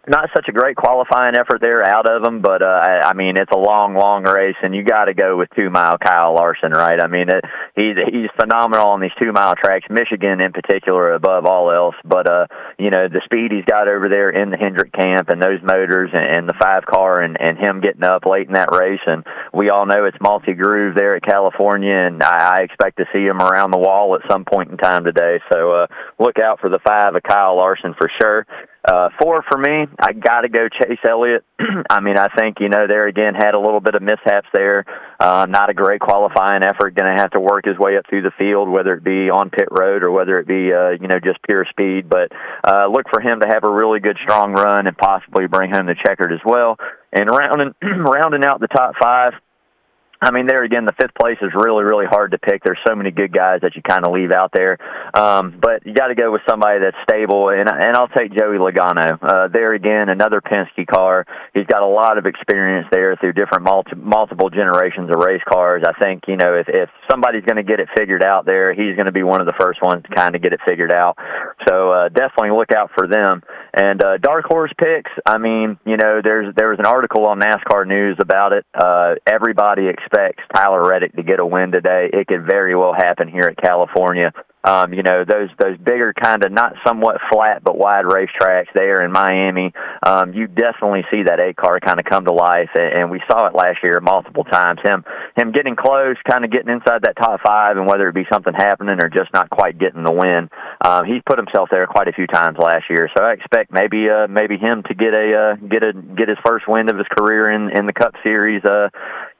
not 0.08 0.30
such 0.34 0.48
a 0.48 0.52
great 0.52 0.76
qualifying 0.76 1.36
effort 1.36 1.60
there 1.60 1.86
out 1.86 2.08
of 2.08 2.22
them, 2.22 2.40
but 2.40 2.62
uh, 2.62 2.66
I, 2.66 3.10
I 3.10 3.12
mean 3.14 3.36
it's 3.36 3.52
a 3.52 3.58
long, 3.58 3.94
long 3.94 4.24
race, 4.24 4.56
and 4.62 4.74
you 4.74 4.82
got 4.82 5.06
to 5.06 5.14
go 5.14 5.36
with 5.36 5.48
two 5.56 5.70
mile 5.70 5.98
Kyle 5.98 6.34
Larson, 6.34 6.72
right? 6.72 7.02
I 7.02 7.06
mean 7.06 7.28
it, 7.28 7.44
he's 7.74 7.96
he's 8.10 8.30
phenomenal 8.40 8.88
on 8.88 9.00
these 9.00 9.14
two 9.18 9.32
mile 9.32 9.54
tracks, 9.54 9.86
Michigan 9.90 10.40
in 10.40 10.52
particular 10.52 11.12
above 11.12 11.46
all 11.46 11.70
else. 11.70 11.94
But 12.04 12.28
uh, 12.28 12.46
you 12.78 12.90
know 12.90 13.08
the 13.08 13.20
speed 13.24 13.52
he's 13.52 13.64
got 13.64 13.88
over 13.88 14.08
there 14.08 14.30
in 14.30 14.50
the 14.50 14.56
Hendrick 14.56 14.92
camp 14.92 15.28
and 15.28 15.42
those 15.42 15.62
motors 15.62 16.10
and, 16.12 16.24
and 16.24 16.48
the 16.48 16.54
five 16.60 16.84
car 16.86 17.20
and 17.20 17.36
and 17.40 17.58
him 17.58 17.80
getting 17.80 18.04
up 18.04 18.24
late 18.26 18.48
in 18.48 18.54
that 18.54 18.72
race, 18.72 19.00
and 19.06 19.24
we 19.52 19.70
all 19.70 19.86
know 19.86 20.04
it's 20.04 20.16
multi 20.20 20.54
groove 20.54 20.94
there 20.96 21.16
at 21.16 21.22
California, 21.22 21.94
and 21.94 22.22
I, 22.22 22.58
I 22.58 22.62
expect 22.62 22.98
to 22.98 23.04
see 23.12 23.24
him 23.24 23.40
around 23.40 23.70
the 23.70 23.78
wall 23.78 24.14
at 24.14 24.30
some 24.30 24.44
point 24.44 24.70
in 24.70 24.76
time 24.76 25.04
today. 25.04 25.40
So 25.52 25.72
uh, 25.72 25.86
look 26.18 26.38
out 26.38 26.60
for 26.60 26.70
the 26.70 26.78
five 26.86 27.14
of 27.14 27.22
Kyle 27.22 27.56
Larson 27.56 27.94
for 27.98 28.08
sure. 28.20 28.46
Uh, 28.84 29.10
four 29.20 29.44
for 29.50 29.58
me, 29.58 29.86
I 30.00 30.12
got 30.12 30.42
to 30.42 30.48
go 30.48 30.68
Chase 30.68 30.98
Elliott. 31.08 31.44
I 31.90 32.00
mean, 32.00 32.16
I 32.16 32.28
think 32.28 32.58
you 32.60 32.68
know 32.68 32.86
there 32.86 33.06
again 33.08 33.34
had 33.34 33.54
a 33.54 33.58
little 33.58 33.80
bit 33.80 33.94
of 33.94 34.02
mishaps 34.02 34.48
there. 34.52 34.84
Uh, 35.18 35.46
not 35.48 35.70
a 35.70 35.74
great 35.74 36.00
qualifying 36.00 36.62
effort. 36.62 36.94
Going 36.94 37.16
to 37.16 37.20
have 37.20 37.32
to 37.32 37.40
work 37.40 37.64
his 37.64 37.76
way 37.76 37.96
up 37.96 38.04
through 38.08 38.22
the 38.22 38.30
field, 38.38 38.68
whether 38.68 38.94
it 38.94 39.02
be 39.02 39.28
on 39.28 39.50
pit 39.50 39.68
road 39.70 40.02
or 40.04 40.12
whether 40.12 40.38
it 40.38 40.46
be 40.46 40.72
uh, 40.72 40.90
you 40.90 41.08
know 41.08 41.18
just 41.18 41.42
pure 41.42 41.66
speed. 41.70 42.08
But 42.08 42.30
uh, 42.64 42.86
look 42.86 43.06
for 43.12 43.20
him 43.20 43.40
to 43.40 43.48
have 43.48 43.64
a 43.64 43.70
really 43.70 43.98
good 43.98 44.18
strong 44.22 44.52
run 44.52 44.86
and 44.86 44.96
possibly 44.96 45.48
bring 45.48 45.72
home 45.72 45.86
the 45.86 45.96
checkered 46.06 46.32
as 46.32 46.40
well. 46.44 46.76
And 47.12 47.28
rounding 47.28 47.74
rounding 47.82 48.44
out 48.44 48.60
the 48.60 48.68
top 48.68 48.94
five. 49.02 49.32
I 50.20 50.32
mean, 50.32 50.46
there 50.46 50.64
again, 50.64 50.84
the 50.84 50.96
fifth 50.98 51.14
place 51.14 51.38
is 51.42 51.52
really, 51.54 51.84
really 51.84 52.06
hard 52.06 52.32
to 52.32 52.38
pick. 52.38 52.64
There's 52.64 52.78
so 52.86 52.96
many 52.96 53.12
good 53.12 53.32
guys 53.32 53.60
that 53.62 53.76
you 53.76 53.82
kind 53.82 54.04
of 54.04 54.12
leave 54.12 54.32
out 54.32 54.50
there, 54.52 54.76
um, 55.14 55.54
but 55.62 55.86
you 55.86 55.94
got 55.94 56.08
to 56.08 56.16
go 56.16 56.32
with 56.32 56.42
somebody 56.48 56.80
that's 56.80 56.96
stable. 57.08 57.50
And 57.50 57.70
and 57.70 57.96
I'll 57.96 58.08
take 58.08 58.34
Joey 58.34 58.58
Logano. 58.58 59.18
Uh, 59.22 59.46
there 59.46 59.74
again, 59.74 60.08
another 60.08 60.40
Penske 60.40 60.86
car. 60.88 61.24
He's 61.54 61.66
got 61.66 61.82
a 61.82 61.86
lot 61.86 62.18
of 62.18 62.26
experience 62.26 62.88
there 62.90 63.14
through 63.16 63.34
different 63.34 63.62
multi, 63.62 63.94
multiple 63.94 64.50
generations 64.50 65.08
of 65.10 65.22
race 65.22 65.42
cars. 65.48 65.84
I 65.86 65.92
think 66.02 66.24
you 66.26 66.36
know 66.36 66.54
if 66.54 66.66
if 66.68 66.90
somebody's 67.08 67.44
going 67.44 67.62
to 67.62 67.62
get 67.62 67.78
it 67.78 67.88
figured 67.96 68.24
out 68.24 68.44
there, 68.44 68.74
he's 68.74 68.96
going 68.96 69.06
to 69.06 69.12
be 69.12 69.22
one 69.22 69.40
of 69.40 69.46
the 69.46 69.54
first 69.60 69.80
ones 69.82 70.02
to 70.02 70.14
kind 70.14 70.34
of 70.34 70.42
get 70.42 70.52
it 70.52 70.58
figured 70.66 70.92
out. 70.92 71.16
So 71.68 71.92
uh, 71.92 72.08
definitely 72.08 72.58
look 72.58 72.72
out 72.74 72.90
for 72.96 73.06
them. 73.06 73.42
And 73.72 74.02
uh, 74.02 74.18
dark 74.18 74.46
horse 74.46 74.72
picks. 74.78 75.12
I 75.24 75.38
mean, 75.38 75.78
you 75.86 75.96
know, 75.96 76.20
there's 76.24 76.52
there 76.56 76.70
was 76.70 76.80
an 76.80 76.86
article 76.86 77.26
on 77.26 77.38
NASCAR 77.38 77.86
News 77.86 78.16
about 78.18 78.52
it. 78.52 78.66
Uh, 78.74 79.14
everybody 79.24 79.86
expects 79.86 80.07
Tyler 80.54 80.88
Reddick 80.88 81.14
to 81.16 81.22
get 81.22 81.40
a 81.40 81.46
win 81.46 81.72
today. 81.72 82.10
It 82.12 82.26
could 82.26 82.46
very 82.46 82.74
well 82.74 82.94
happen 82.94 83.28
here 83.28 83.44
at 83.44 83.56
California. 83.56 84.32
Um, 84.64 84.92
you 84.92 85.04
know 85.04 85.24
those 85.24 85.48
those 85.58 85.78
bigger 85.78 86.12
kind 86.12 86.44
of 86.44 86.50
not 86.50 86.74
somewhat 86.84 87.16
flat 87.30 87.62
but 87.62 87.78
wide 87.78 88.04
racetracks 88.04 88.68
there 88.74 89.04
in 89.04 89.12
Miami. 89.12 89.72
Um, 90.04 90.34
you 90.34 90.48
definitely 90.48 91.04
see 91.12 91.22
that 91.24 91.38
eight 91.38 91.56
car 91.56 91.78
kind 91.78 92.00
of 92.00 92.04
come 92.04 92.24
to 92.24 92.32
life, 92.32 92.68
and, 92.74 92.92
and 92.92 93.10
we 93.10 93.22
saw 93.30 93.46
it 93.46 93.54
last 93.54 93.78
year 93.84 94.00
multiple 94.02 94.42
times. 94.42 94.80
Him 94.84 95.04
him 95.36 95.52
getting 95.52 95.76
close, 95.76 96.16
kind 96.28 96.44
of 96.44 96.50
getting 96.50 96.74
inside 96.74 97.02
that 97.04 97.16
top 97.16 97.40
five, 97.46 97.76
and 97.76 97.86
whether 97.86 98.08
it 98.08 98.14
be 98.14 98.26
something 98.32 98.52
happening 98.52 98.98
or 99.00 99.08
just 99.08 99.32
not 99.32 99.48
quite 99.48 99.78
getting 99.78 100.02
the 100.02 100.12
win. 100.12 100.50
Um, 100.84 101.06
he's 101.06 101.22
put 101.24 101.38
himself 101.38 101.68
there 101.70 101.86
quite 101.86 102.08
a 102.08 102.12
few 102.12 102.26
times 102.26 102.58
last 102.58 102.90
year, 102.90 103.08
so 103.16 103.22
I 103.22 103.34
expect 103.34 103.72
maybe 103.72 104.10
uh, 104.10 104.26
maybe 104.26 104.58
him 104.58 104.82
to 104.88 104.94
get 104.94 105.14
a 105.14 105.54
uh, 105.54 105.66
get 105.66 105.84
a 105.84 105.92
get 105.94 106.28
his 106.28 106.38
first 106.44 106.66
win 106.66 106.90
of 106.90 106.98
his 106.98 107.06
career 107.16 107.48
in 107.52 107.70
in 107.78 107.86
the 107.86 107.94
Cup 107.94 108.14
Series 108.24 108.64
uh, 108.64 108.90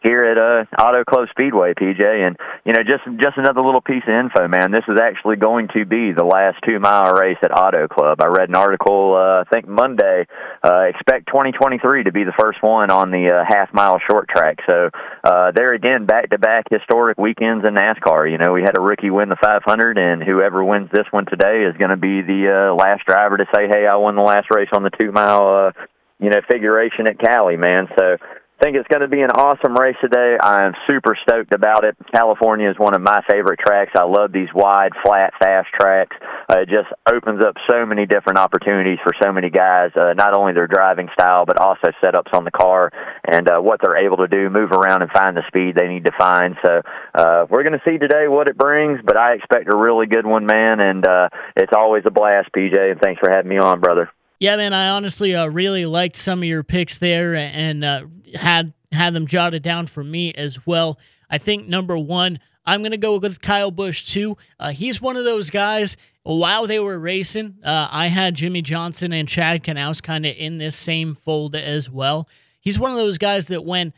here 0.03 0.25
at 0.25 0.39
uh, 0.39 0.65
Auto 0.81 1.05
Club 1.05 1.29
Speedway, 1.31 1.75
PJ. 1.75 2.01
And 2.01 2.37
you 2.65 2.73
know, 2.73 2.83
just 2.83 3.05
just 3.21 3.37
another 3.37 3.61
little 3.61 3.81
piece 3.81 4.03
of 4.07 4.15
info, 4.15 4.47
man. 4.49 4.71
This 4.71 4.85
is 4.89 4.99
actually 5.01 5.37
going 5.37 5.69
to 5.75 5.85
be 5.85 6.13
the 6.13 6.25
last 6.25 6.59
two 6.67 6.79
mile 6.79 7.15
race 7.15 7.39
at 7.43 7.51
Auto 7.51 7.89
Club. 7.89 8.21
I 8.21 8.27
read 8.27 8.49
an 8.49 8.55
article, 8.55 9.15
uh, 9.15 9.43
I 9.43 9.45
think 9.53 9.67
Monday. 9.67 10.27
Uh, 10.63 10.85
expect 10.89 11.27
2023 11.29 12.05
to 12.05 12.13
be 12.13 12.25
the 12.25 12.35
first 12.39 12.63
one 12.63 12.91
on 12.91 13.11
the 13.11 13.33
uh, 13.33 13.45
half 13.47 13.73
mile 13.73 13.99
short 14.09 14.29
track. 14.29 14.59
So 14.69 14.91
uh, 15.25 15.53
there 15.55 15.75
again, 15.75 16.07
back 16.07 16.31
to 16.31 16.39
back 16.39 16.67
historic 16.71 17.19
weekends 17.19 17.67
in 17.67 17.75
NASCAR. 17.75 18.31
You 18.31 18.39
know, 18.39 18.53
we 18.53 18.63
had 18.63 18.77
a 18.77 18.81
rookie 18.81 19.11
win 19.11 19.29
the 19.29 19.37
500, 19.41 19.99
and 19.99 20.23
whoever 20.23 20.63
wins 20.63 20.91
this 20.93 21.07
one 21.11 21.27
today 21.27 21.65
is 21.69 21.77
going 21.77 21.91
to 21.91 21.97
be 21.97 22.23
the 22.23 22.71
uh, 22.71 22.75
last 22.75 23.05
driver 23.07 23.37
to 23.37 23.47
say, 23.55 23.69
"Hey, 23.69 23.87
I 23.87 23.97
won 23.97 24.17
the 24.17 24.23
last 24.23 24.49
race 24.51 24.69
on 24.73 24.83
the 24.83 24.91
two 24.91 25.13
mile." 25.13 25.69
Uh, 25.69 25.85
you 26.21 26.31
know, 26.31 26.41
figuration 26.51 27.07
at 27.07 27.19
Cali, 27.19 27.57
man. 27.57 27.87
So 27.97 28.17
think 28.63 28.77
it's 28.77 28.89
going 28.89 29.03
to 29.03 29.09
be 29.09 29.21
an 29.21 29.31
awesome 29.31 29.75
race 29.75 29.97
today. 30.01 30.37
I 30.41 30.67
am 30.67 30.73
super 30.89 31.17
stoked 31.23 31.55
about 31.55 31.85
it. 31.85 31.97
California 32.13 32.69
is 32.71 32.79
one 32.79 32.95
of 32.95 33.01
my 33.01 33.23
favorite 33.31 33.61
tracks. 33.61 33.93
I 33.97 34.05
love 34.05 34.33
these 34.33 34.49
wide, 34.55 34.93
flat, 35.05 35.33
fast 35.41 35.69
tracks. 35.79 36.17
Uh, 36.51 36.61
it 36.61 36.69
just 36.69 36.89
opens 37.11 37.43
up 37.43 37.55
so 37.71 37.87
many 37.87 38.07
different 38.07 38.39
opportunities 38.39 38.99
for 39.05 39.13
so 39.23 39.33
many 39.33 39.51
guys, 39.51 39.91
uh, 39.97 40.15
not 40.15 40.37
only 40.37 40.53
their 40.53 40.67
driving 40.67 41.09
style, 41.13 41.47
but 41.47 41.59
also 41.59 41.89
setups 42.03 42.35
on 42.35 42.45
the 42.45 42.51
car 42.51 42.91
and 43.25 43.49
uh, 43.49 43.61
what 43.61 43.81
they're 43.83 44.05
able 44.05 44.17
to 44.19 44.29
do, 44.29 44.51
move 44.51 44.73
around 44.73 45.03
and 45.03 45.11
find 45.13 45.37
the 45.37 45.47
speed 45.47 45.77
they 45.77 45.89
need 45.89 46.05
to 46.05 46.13
find. 46.19 46.57
So 46.65 46.83
uh, 47.15 47.47
we're 47.49 47.63
going 47.63 47.79
to 47.79 47.83
see 47.89 47.99
today 47.99 48.27
what 48.29 48.49
it 48.49 48.57
brings, 48.57 49.01
but 49.05 49.17
I 49.17 49.35
expect 49.35 49.73
a 49.73 49.77
really 49.77 50.07
good 50.07 50.27
one, 50.27 50.47
man, 50.47 50.81
and 50.81 51.07
uh, 51.07 51.29
it's 51.57 51.73
always 51.73 52.03
a 52.07 52.11
blast, 52.11 52.51
PJ, 52.57 52.77
and 52.77 53.01
thanks 53.01 53.21
for 53.21 53.31
having 53.31 53.49
me 53.49 53.59
on, 53.59 53.81
brother. 53.81 54.11
Yeah, 54.41 54.57
man, 54.57 54.73
I 54.73 54.91
honestly 54.91 55.35
uh, 55.35 55.47
really 55.47 55.85
liked 55.85 56.17
some 56.17 56.41
of 56.41 56.45
your 56.45 56.63
picks 56.63 56.99
there 56.99 57.35
and 57.35 57.85
uh, 57.85 58.05
had 58.35 58.73
had 58.93 59.13
them 59.13 59.27
jotted 59.27 59.63
down 59.63 59.87
for 59.87 60.03
me 60.05 60.33
as 60.35 60.65
well. 60.65 60.99
I 61.29 61.39
think 61.39 61.67
number 61.69 61.99
one, 61.99 62.39
I'm 62.65 62.81
going 62.81 62.93
to 62.93 62.97
go 62.99 63.19
with 63.19 63.41
Kyle 63.41 63.71
Busch 63.71 64.05
too. 64.05 64.37
Uh, 64.61 64.71
he's 64.71 65.01
one 65.01 65.17
of 65.17 65.25
those 65.25 65.51
guys. 65.51 65.97
While 66.23 66.67
they 66.67 66.79
were 66.79 66.99
racing, 66.99 67.57
uh, 67.65 67.89
I 67.91 68.09
had 68.09 68.35
Jimmie 68.35 68.63
Johnson 68.63 69.13
and 69.13 69.27
Chad 69.29 69.65
Knaus 69.65 70.03
kind 70.03 70.25
of 70.27 70.37
in 70.37 70.59
this 70.59 70.77
same 70.77 71.15
fold 71.15 71.55
as 71.55 71.91
well. 71.91 72.29
He's 72.61 72.79
one 72.79 72.91
of 72.91 72.99
those 72.99 73.19
guys 73.19 73.47
that 73.49 73.65
when 73.65 73.93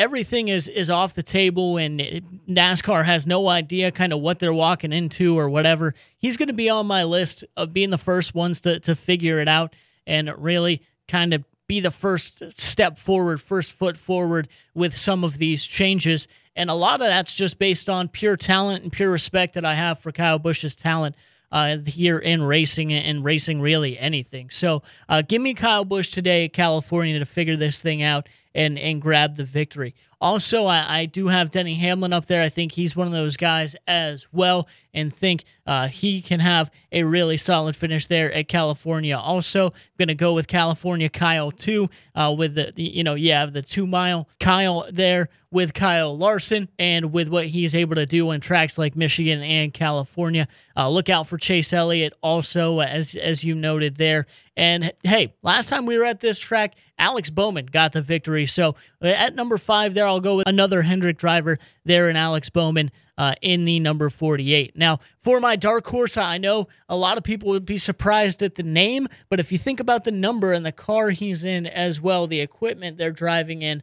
everything 0.00 0.48
is 0.48 0.66
is 0.66 0.88
off 0.88 1.14
the 1.14 1.22
table 1.22 1.76
and 1.76 2.00
NASCAR 2.48 3.04
has 3.04 3.26
no 3.26 3.48
idea 3.48 3.92
kind 3.92 4.14
of 4.14 4.20
what 4.20 4.38
they're 4.38 4.52
walking 4.52 4.92
into 4.92 5.38
or 5.38 5.50
whatever, 5.50 5.94
he's 6.16 6.38
going 6.38 6.48
to 6.48 6.54
be 6.54 6.70
on 6.70 6.86
my 6.86 7.04
list 7.04 7.44
of 7.56 7.74
being 7.74 7.90
the 7.90 7.98
first 7.98 8.34
ones 8.34 8.62
to 8.62 8.80
to 8.80 8.96
figure 8.96 9.38
it 9.38 9.48
out 9.48 9.76
and 10.06 10.32
really 10.38 10.80
kind 11.06 11.34
of 11.34 11.44
be 11.66 11.80
the 11.80 11.90
first 11.90 12.42
step 12.58 12.98
forward, 12.98 13.40
first 13.40 13.72
foot 13.72 13.96
forward 13.96 14.48
with 14.74 14.96
some 14.96 15.22
of 15.22 15.38
these 15.38 15.64
changes. 15.64 16.26
And 16.56 16.68
a 16.70 16.74
lot 16.74 17.00
of 17.00 17.06
that's 17.06 17.34
just 17.34 17.58
based 17.58 17.88
on 17.88 18.08
pure 18.08 18.36
talent 18.36 18.82
and 18.82 18.92
pure 18.92 19.10
respect 19.10 19.54
that 19.54 19.64
I 19.64 19.74
have 19.74 19.98
for 19.98 20.10
Kyle 20.10 20.38
Busch's 20.38 20.74
talent 20.74 21.14
uh, 21.52 21.78
here 21.78 22.18
in 22.18 22.42
racing 22.42 22.92
and 22.92 23.24
racing 23.24 23.60
really 23.60 23.98
anything. 23.98 24.50
So 24.50 24.82
uh, 25.08 25.22
give 25.22 25.42
me 25.42 25.54
Kyle 25.54 25.84
Busch 25.84 26.10
today 26.10 26.44
at 26.44 26.52
California 26.52 27.18
to 27.18 27.26
figure 27.26 27.56
this 27.56 27.80
thing 27.80 28.02
out 28.02 28.28
and, 28.54 28.78
and 28.78 29.00
grab 29.00 29.36
the 29.36 29.44
victory. 29.44 29.94
Also, 30.20 30.66
I, 30.66 31.00
I, 31.00 31.06
do 31.06 31.28
have 31.28 31.50
Denny 31.50 31.74
Hamlin 31.76 32.12
up 32.12 32.26
there. 32.26 32.42
I 32.42 32.50
think 32.50 32.72
he's 32.72 32.94
one 32.94 33.06
of 33.06 33.12
those 33.14 33.38
guys 33.38 33.74
as 33.86 34.26
well, 34.32 34.68
and 34.92 35.14
think 35.14 35.44
uh, 35.66 35.88
he 35.88 36.20
can 36.20 36.40
have 36.40 36.70
a 36.92 37.04
really 37.04 37.38
solid 37.38 37.74
finish 37.74 38.06
there 38.06 38.30
at 38.30 38.46
California. 38.46 39.16
Also, 39.16 39.72
going 39.96 40.08
to 40.08 40.14
go 40.14 40.34
with 40.34 40.46
California 40.46 41.08
Kyle 41.08 41.50
too, 41.50 41.88
uh, 42.14 42.34
with 42.36 42.54
the 42.56 42.70
you 42.76 43.02
know 43.02 43.14
yeah 43.14 43.46
the 43.46 43.62
two 43.62 43.86
mile 43.86 44.28
Kyle 44.40 44.86
there 44.92 45.30
with 45.52 45.74
Kyle 45.74 46.16
Larson 46.16 46.68
and 46.78 47.12
with 47.12 47.28
what 47.28 47.46
he's 47.46 47.74
able 47.74 47.96
to 47.96 48.06
do 48.06 48.30
on 48.30 48.40
tracks 48.40 48.78
like 48.78 48.94
Michigan 48.94 49.42
and 49.42 49.74
California. 49.74 50.46
Uh, 50.76 50.88
look 50.88 51.08
out 51.08 51.26
for 51.26 51.38
Chase 51.38 51.72
Elliott 51.72 52.12
also, 52.22 52.80
as 52.80 53.14
as 53.14 53.42
you 53.42 53.54
noted 53.54 53.96
there. 53.96 54.26
And 54.56 54.92
hey, 55.02 55.34
last 55.42 55.68
time 55.68 55.86
we 55.86 55.98
were 55.98 56.04
at 56.04 56.20
this 56.20 56.38
track, 56.38 56.74
Alex 56.98 57.30
Bowman 57.30 57.66
got 57.66 57.92
the 57.92 58.02
victory. 58.02 58.46
So 58.46 58.76
uh, 59.02 59.08
at 59.08 59.34
number 59.34 59.58
five 59.58 59.94
there, 59.94 60.06
I'll 60.06 60.20
go 60.20 60.36
with 60.36 60.48
another 60.48 60.82
Hendrick 60.82 61.18
driver 61.18 61.58
there 61.84 62.08
in 62.08 62.16
Alex 62.16 62.50
Bowman 62.50 62.90
uh, 63.18 63.34
in 63.42 63.64
the 63.64 63.80
number 63.80 64.08
48. 64.08 64.76
Now, 64.76 65.00
for 65.22 65.40
my 65.40 65.56
dark 65.56 65.86
horse, 65.86 66.16
I 66.16 66.38
know 66.38 66.68
a 66.88 66.96
lot 66.96 67.18
of 67.18 67.24
people 67.24 67.48
would 67.50 67.66
be 67.66 67.76
surprised 67.76 68.42
at 68.42 68.54
the 68.54 68.62
name, 68.62 69.08
but 69.28 69.40
if 69.40 69.52
you 69.52 69.58
think 69.58 69.78
about 69.78 70.04
the 70.04 70.10
number 70.10 70.52
and 70.52 70.64
the 70.64 70.72
car 70.72 71.10
he's 71.10 71.44
in 71.44 71.66
as 71.66 72.00
well, 72.00 72.26
the 72.26 72.40
equipment 72.40 72.96
they're 72.96 73.10
driving 73.10 73.60
in, 73.60 73.82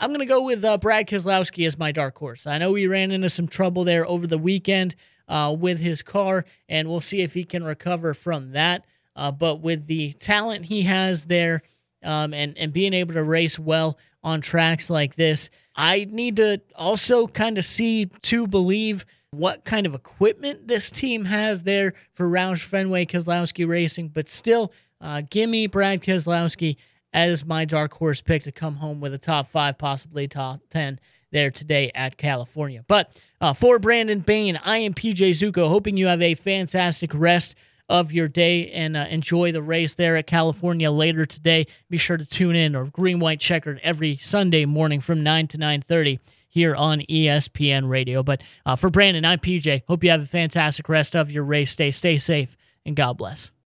I'm 0.00 0.10
going 0.10 0.20
to 0.20 0.26
go 0.26 0.42
with 0.42 0.64
uh, 0.64 0.78
Brad 0.78 1.08
Keselowski 1.08 1.66
as 1.66 1.76
my 1.76 1.90
dark 1.90 2.16
horse. 2.16 2.46
I 2.46 2.58
know 2.58 2.74
he 2.74 2.86
ran 2.86 3.10
into 3.10 3.28
some 3.28 3.48
trouble 3.48 3.84
there 3.84 4.06
over 4.06 4.26
the 4.26 4.38
weekend 4.38 4.94
uh, 5.28 5.54
with 5.58 5.78
his 5.78 6.02
car, 6.02 6.44
and 6.68 6.88
we'll 6.88 7.00
see 7.00 7.20
if 7.20 7.34
he 7.34 7.44
can 7.44 7.64
recover 7.64 8.14
from 8.14 8.52
that. 8.52 8.84
Uh, 9.16 9.32
but 9.32 9.56
with 9.56 9.86
the 9.88 10.12
talent 10.14 10.66
he 10.66 10.82
has 10.82 11.24
there 11.24 11.62
um, 12.04 12.32
and, 12.32 12.56
and 12.56 12.72
being 12.72 12.94
able 12.94 13.14
to 13.14 13.24
race 13.24 13.58
well 13.58 13.98
on 14.22 14.40
tracks 14.40 14.88
like 14.88 15.16
this, 15.16 15.50
I 15.74 16.06
need 16.08 16.36
to 16.36 16.60
also 16.76 17.26
kind 17.26 17.58
of 17.58 17.64
see 17.64 18.06
to 18.06 18.46
believe 18.46 19.04
what 19.32 19.64
kind 19.64 19.84
of 19.84 19.94
equipment 19.94 20.68
this 20.68 20.90
team 20.90 21.24
has 21.24 21.64
there 21.64 21.94
for 22.14 22.28
Roush 22.28 22.62
Fenway 22.62 23.06
Keselowski 23.06 23.66
Racing. 23.66 24.08
But 24.08 24.28
still, 24.28 24.72
uh, 25.00 25.22
give 25.28 25.50
me 25.50 25.66
Brad 25.66 26.02
Keselowski 26.02 26.76
as 27.12 27.44
my 27.44 27.64
dark 27.64 27.94
horse 27.94 28.20
pick 28.20 28.42
to 28.44 28.52
come 28.52 28.76
home 28.76 29.00
with 29.00 29.14
a 29.14 29.18
top 29.18 29.48
five, 29.48 29.78
possibly 29.78 30.28
top 30.28 30.60
10 30.70 31.00
there 31.30 31.50
today 31.50 31.90
at 31.94 32.16
California. 32.16 32.84
But 32.88 33.16
uh, 33.40 33.52
for 33.52 33.78
Brandon 33.78 34.20
Bain, 34.20 34.58
I 34.64 34.78
am 34.78 34.94
PJ 34.94 35.30
Zuko, 35.30 35.68
hoping 35.68 35.96
you 35.96 36.06
have 36.06 36.22
a 36.22 36.34
fantastic 36.34 37.12
rest 37.14 37.54
of 37.88 38.12
your 38.12 38.28
day 38.28 38.70
and 38.70 38.96
uh, 38.96 39.06
enjoy 39.08 39.52
the 39.52 39.62
race 39.62 39.94
there 39.94 40.16
at 40.16 40.26
California 40.26 40.90
later 40.90 41.24
today. 41.24 41.66
Be 41.88 41.96
sure 41.96 42.16
to 42.16 42.24
tune 42.24 42.54
in 42.54 42.76
or 42.76 42.86
green 42.86 43.18
white 43.18 43.40
checkered 43.40 43.80
every 43.82 44.16
Sunday 44.18 44.64
morning 44.66 45.00
from 45.00 45.22
9 45.22 45.48
to 45.48 45.58
9:30 45.58 46.18
here 46.48 46.74
on 46.74 47.00
ESPN 47.08 47.88
Radio. 47.88 48.22
But 48.22 48.42
uh, 48.66 48.76
for 48.76 48.90
Brandon, 48.90 49.24
I'm 49.24 49.38
PJ. 49.38 49.82
Hope 49.88 50.04
you 50.04 50.10
have 50.10 50.22
a 50.22 50.26
fantastic 50.26 50.88
rest 50.88 51.16
of 51.16 51.30
your 51.30 51.44
race. 51.44 51.70
Stay 51.70 51.90
stay 51.90 52.18
safe 52.18 52.56
and 52.84 52.94
God 52.96 53.16
bless. 53.16 53.50